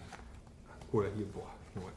[0.92, 1.44] Oder hier, boah.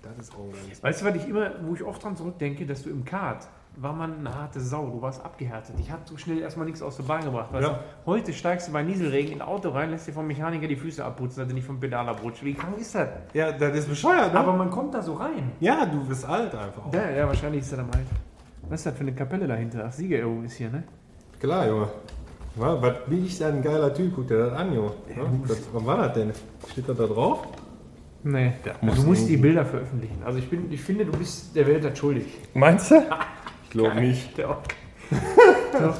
[0.02, 2.82] Das ist auch geiles Weißt du, was ich immer, wo ich oft dran zurückdenke, dass
[2.82, 3.48] du im Kart
[3.80, 5.76] war man eine harte Sau, du warst abgehärtet.
[5.78, 7.50] Ich habe so schnell erstmal nichts aus der Bahn gebracht.
[7.52, 7.60] Ja.
[7.60, 7.78] du?
[8.06, 11.04] Heute steigst du bei Nieselregen in ein Auto rein, lässt dir vom Mechaniker die Füße
[11.04, 12.44] abputzen, dass du nicht vom Pedal abrutscht.
[12.44, 13.08] Wie krank ist das?
[13.34, 14.40] Ja, das ist bescheuert, ne?
[14.40, 15.52] Aber man kommt da so rein.
[15.60, 16.92] ja, du bist alt einfach.
[16.92, 18.06] Ja, ja, wahrscheinlich ist er am alt.
[18.68, 19.84] Was ist das für eine Kapelle dahinter?
[19.86, 20.82] Ach, Siegerehrung ist hier, ne?
[21.38, 21.88] Klar, Junge.
[22.56, 24.12] Was bin ich denn ein geiler Typ?
[24.16, 24.90] Guck dir das an, Junge.
[25.16, 25.22] Ja,
[25.72, 26.32] was war das denn?
[26.72, 27.46] Steht das da drauf?
[28.24, 30.22] Nee, muss du musst die Bilder veröffentlichen.
[30.24, 32.26] Also ich, bin, ich finde, du bist der Welt das schuldig.
[32.54, 32.96] Meinst du?
[33.64, 34.38] Ich glaube nicht.
[34.38, 34.46] Der
[35.72, 35.98] Doch.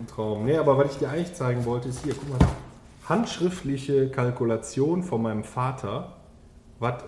[0.00, 0.44] Ein Traum.
[0.46, 2.48] Nee, aber was ich dir eigentlich zeigen wollte, ist hier, guck mal.
[3.08, 6.16] Handschriftliche Kalkulation von meinem Vater,
[6.80, 7.04] was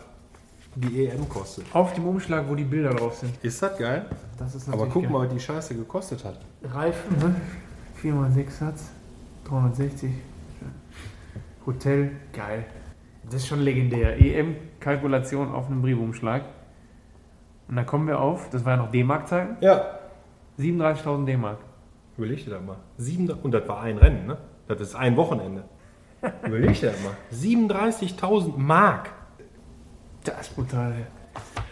[0.76, 1.64] die EM kostet.
[1.72, 3.32] Auf dem Umschlag, wo die Bilder drauf sind.
[3.42, 4.06] Ist das geil?
[4.38, 5.12] Das ist Aber natürlich guck geil.
[5.12, 6.38] mal, was die Scheiße gekostet hat.
[6.62, 7.34] Reifen, ne?
[8.00, 8.90] 4x6 Satz,
[9.44, 10.12] 360.
[11.66, 12.64] Hotel, geil.
[13.24, 14.18] Das ist schon legendär.
[14.18, 16.42] EM-Kalkulation auf einem Briefumschlag.
[17.68, 19.98] Und dann kommen wir auf, das war ja noch D-Mark-Zeiten, Ja.
[20.58, 21.58] 37.000 D-Mark.
[22.18, 22.76] Überleg dir das mal.
[22.98, 24.36] Sieben, und das war ein Rennen, ne?
[24.68, 25.64] Das ist ein Wochenende.
[26.46, 27.12] Überleg dir das mal.
[27.32, 29.10] 37.000 Mark.
[30.24, 30.94] Das ist brutal.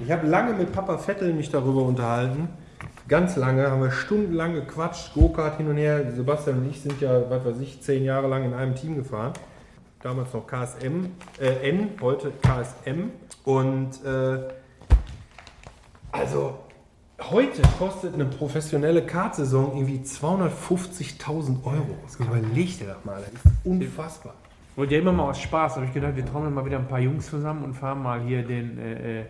[0.00, 2.48] Ich habe lange mit Papa Vettel mich darüber unterhalten.
[3.08, 6.12] Ganz lange, haben wir stundenlang gequatscht, Go-Kart hin und her.
[6.12, 9.32] Sebastian und ich sind ja, was weiß ich, zehn Jahre lang in einem Team gefahren.
[10.00, 11.06] Damals noch KSM,
[11.40, 13.10] äh, N, heute KSM.
[13.44, 14.48] Und äh,
[16.12, 16.58] also
[17.20, 21.96] heute kostet eine professionelle Kartsaison irgendwie 250.000 Euro.
[22.20, 24.34] Überleg dir das mal, das ist unfassbar.
[24.76, 27.00] Wollte ja immer mal aus Spaß, habe ich gedacht, wir trommeln mal wieder ein paar
[27.00, 29.24] Jungs zusammen und fahren mal hier den, äh,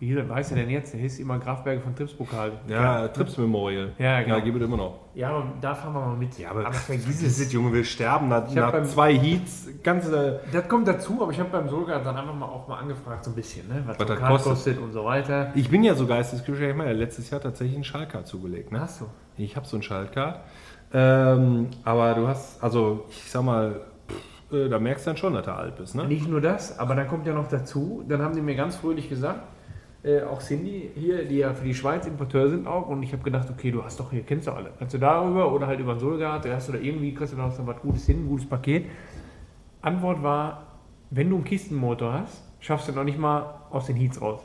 [0.00, 0.94] wie heißt der denn jetzt?
[0.94, 2.52] Der hieß immer Grafberge von Tripspokal.
[2.66, 3.92] Ja, Trips Memorial.
[3.98, 4.36] Ja, genau.
[4.36, 4.98] Ja, gibt es immer noch.
[5.14, 6.38] Ja, aber da fahren wir mal mit.
[6.38, 9.68] Ja, aber, vergiss das ist, Junge, wir sterben nach, nach beim- zwei Heats.
[9.82, 13.24] Ganze, Das kommt dazu, aber ich habe beim Solga dann einfach mal auch mal angefragt,
[13.24, 13.82] so ein bisschen, ne?
[13.86, 14.52] was, Was das kostet.
[14.52, 15.52] kostet und so weiter.
[15.54, 18.72] ich bin ja so geisteskrank, ich meine, letztes Jahr tatsächlich einen Schaltkart zugelegt.
[18.72, 18.80] Ne?
[18.80, 19.06] Hast du?
[19.36, 20.40] Ich habe so einen Schaltkart.
[20.92, 25.34] Ähm, aber du hast, also ich sag mal, pff, äh, da merkst du dann schon,
[25.34, 25.94] dass du alt bist.
[25.94, 26.04] Ne?
[26.06, 29.08] Nicht nur das, aber dann kommt ja noch dazu, dann haben die mir ganz fröhlich
[29.08, 29.40] gesagt,
[30.02, 33.22] äh, auch Cindy hier, die ja für die Schweiz Importeur sind auch, und ich habe
[33.22, 34.70] gedacht, okay, du hast doch hier, kennst du alle.
[34.78, 37.36] Kannst du darüber oder halt über den Solga, da hast du da irgendwie, kriegst du
[37.36, 38.86] da noch so was Gutes hin, ein gutes Paket.
[39.82, 40.66] Antwort war,
[41.10, 44.40] wenn du einen Kistenmotor hast, schaffst du noch nicht mal aus den Heats raus.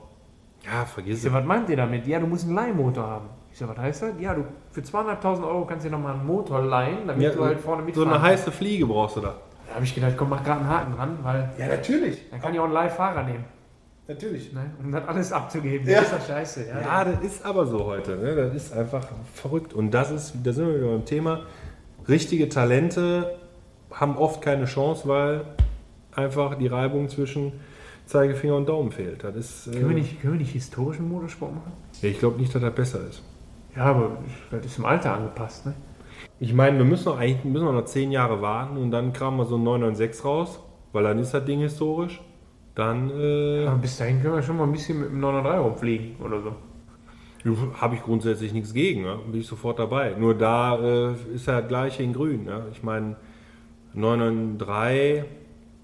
[0.66, 1.34] Ja, vergiss so, es.
[1.34, 2.08] was meint ihr damit?
[2.08, 3.26] Ja, du musst einen Leihmotor haben.
[3.52, 4.10] Ich so, was heißt das?
[4.20, 7.44] Ja, du für 200.000 Euro kannst du dir nochmal einen Motor leihen, damit Ja, du
[7.44, 8.42] halt vorne so mitfahren eine kannst.
[8.48, 9.36] heiße Fliege brauchst du da.
[9.70, 12.30] Da habe ich gedacht, komm, mach gerade einen Haken dran, weil Ja, natürlich.
[12.32, 13.46] dann kann ich auch einen Leihfahrer nehmen.
[14.08, 14.54] Natürlich.
[14.54, 14.72] Ne?
[14.84, 15.88] Um das alles abzugeben.
[15.88, 16.02] Ja.
[16.02, 16.68] Das ist doch scheiße.
[16.68, 18.16] Ja, Ja, das ist aber so heute.
[18.18, 18.36] Ne?
[18.36, 19.74] Das ist einfach verrückt.
[19.74, 21.42] Und das ist, da sind wir wieder beim Thema.
[22.08, 23.36] Richtige Talente
[23.92, 25.42] haben oft keine Chance, weil
[26.16, 27.54] einfach die Reibung zwischen
[28.06, 29.24] Zeigefinger und Daumen fehlt.
[29.24, 31.72] Das ist, äh, können, wir nicht, können wir nicht historischen Motorsport machen?
[32.02, 33.24] ja, ich glaube nicht, dass das besser ist.
[33.76, 34.18] Ja, aber
[34.52, 35.66] das ist im Alter angepasst.
[35.66, 35.74] Ne?
[36.40, 39.40] Ich meine, wir müssen noch, eigentlich müssen wir noch zehn Jahre warten und dann kramen
[39.40, 40.60] wir so einen 996 raus,
[40.94, 42.22] weil dann ist das Ding historisch.
[42.76, 46.16] Dann äh, Aber bis dahin können wir schon mal ein bisschen mit dem 903 rumfliegen
[46.18, 46.56] oder so.
[47.80, 49.04] habe ich grundsätzlich nichts gegen.
[49.04, 49.18] Ne?
[49.32, 50.16] Bin ich sofort dabei.
[50.20, 52.44] Nur da äh, ist ja das gleiche in grün.
[52.44, 52.66] Ne?
[52.74, 53.16] Ich meine,
[53.94, 55.24] 993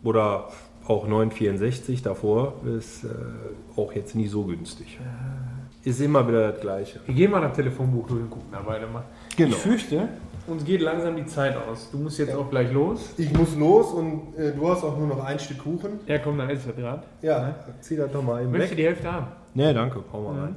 [0.04, 0.50] oder
[0.86, 3.08] auch 964 davor ist äh,
[3.78, 5.00] auch jetzt nicht so günstig.
[5.84, 7.00] Ist immer wieder das gleiche.
[7.06, 9.04] Wir gehen mal nach Telefonbuch durch und gucken da beide mal.
[9.38, 9.56] Genau.
[9.56, 10.10] Ich fürchte,
[10.52, 11.90] uns geht langsam die Zeit aus.
[11.92, 13.14] Du musst jetzt auch gleich los.
[13.18, 16.00] Ich muss los und äh, du hast auch nur noch ein Stück Kuchen.
[16.08, 17.04] Ja, komm, dann ist es gerade.
[17.22, 18.78] Ja, zieh das doch mal eben Möchte weg.
[18.78, 19.28] die Hälfte haben.
[19.54, 20.40] Nee, danke, hau mal Mhm.
[20.42, 20.56] rein.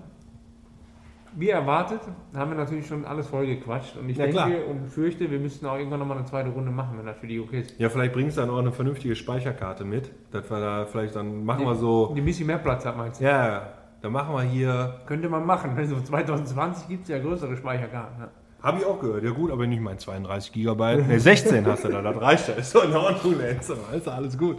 [1.37, 1.99] Wie erwartet,
[2.37, 3.97] haben wir natürlich schon alles voll gequatscht.
[3.97, 4.69] Und ich Ja, denke klar.
[4.71, 7.41] und fürchte, wir müssten auch irgendwann nochmal eine zweite Runde machen, wenn das für die
[7.41, 7.75] okay ist.
[7.81, 10.13] Ja, vielleicht bringst du dann auch eine vernünftige Speicherkarte mit.
[10.31, 12.13] Dass wir da vielleicht dann machen wir so.
[12.15, 13.25] Die ein bisschen mehr Platz hat, meinst du?
[13.25, 13.67] Ja,
[14.01, 15.01] dann machen wir hier.
[15.07, 15.73] Könnte man machen.
[15.77, 18.17] Also 2020 gibt es ja größere Speicherkarten.
[18.21, 18.29] Ne?
[18.65, 19.23] Habe ich auch gehört.
[19.23, 21.07] Ja gut, aber nicht mein 32 Gigabyte.
[21.07, 22.01] Ne, 16 hast du da.
[22.01, 22.55] Das reicht ja.
[22.55, 23.37] Ist doch in Ordnung.
[23.37, 23.49] ne?
[23.61, 24.57] Ist doch- ist doch alles gut.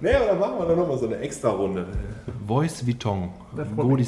[0.00, 1.86] Nee, aber dann machen wir dann nochmal so eine extra Runde.
[2.46, 3.30] Voice Vuitton.
[3.56, 3.64] Ja,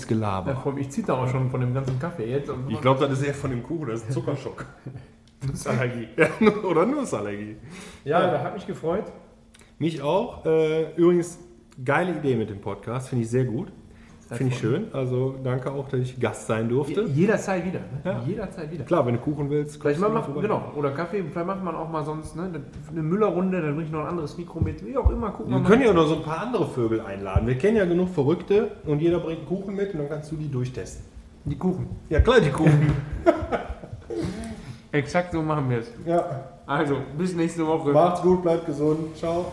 [0.07, 0.63] Gelaber.
[0.65, 2.51] allem, ich zitter auch schon von dem ganzen Kaffee jetzt.
[2.69, 3.89] Ich glaube, das ist eher von dem Kuchen.
[3.89, 4.65] Das ist Zuckerschock.
[5.47, 6.09] Nussallergie.
[6.17, 6.29] ja,
[6.71, 7.57] oder Nussallergie.
[8.05, 9.05] Ja, da hat mich gefreut.
[9.79, 10.45] Mich auch.
[10.47, 11.39] Äh, übrigens,
[11.85, 13.09] geile Idee mit dem Podcast.
[13.09, 13.73] Finde ich sehr gut.
[14.37, 14.87] Finde ich schön.
[14.93, 17.03] Also danke auch, dass ich Gast sein durfte.
[17.03, 17.81] Jederzeit wieder.
[17.81, 18.01] Ne?
[18.05, 18.23] Ja.
[18.27, 18.85] Jederzeit wieder.
[18.85, 20.43] Klar, wenn du Kuchen willst, Vielleicht mal vorbei.
[20.43, 22.49] genau, oder Kaffee, vielleicht macht man auch mal sonst ne,
[22.91, 25.59] eine Müllerrunde, dann bringe ich noch ein anderes Mikro mit, wie auch immer, gucken Wir
[25.61, 27.47] wir können ja noch so ein paar andere Vögel einladen.
[27.47, 30.49] Wir kennen ja genug Verrückte und jeder bringt Kuchen mit und dann kannst du die
[30.51, 31.05] durchtesten.
[31.45, 31.89] die Kuchen.
[32.09, 32.93] Ja, klar, die Kuchen.
[34.93, 35.93] Exakt so machen wir es.
[36.07, 36.25] ja.
[36.67, 37.91] Also, bis nächste Woche.
[37.91, 39.17] Macht's gut, bleibt gesund.
[39.17, 39.47] Ciao.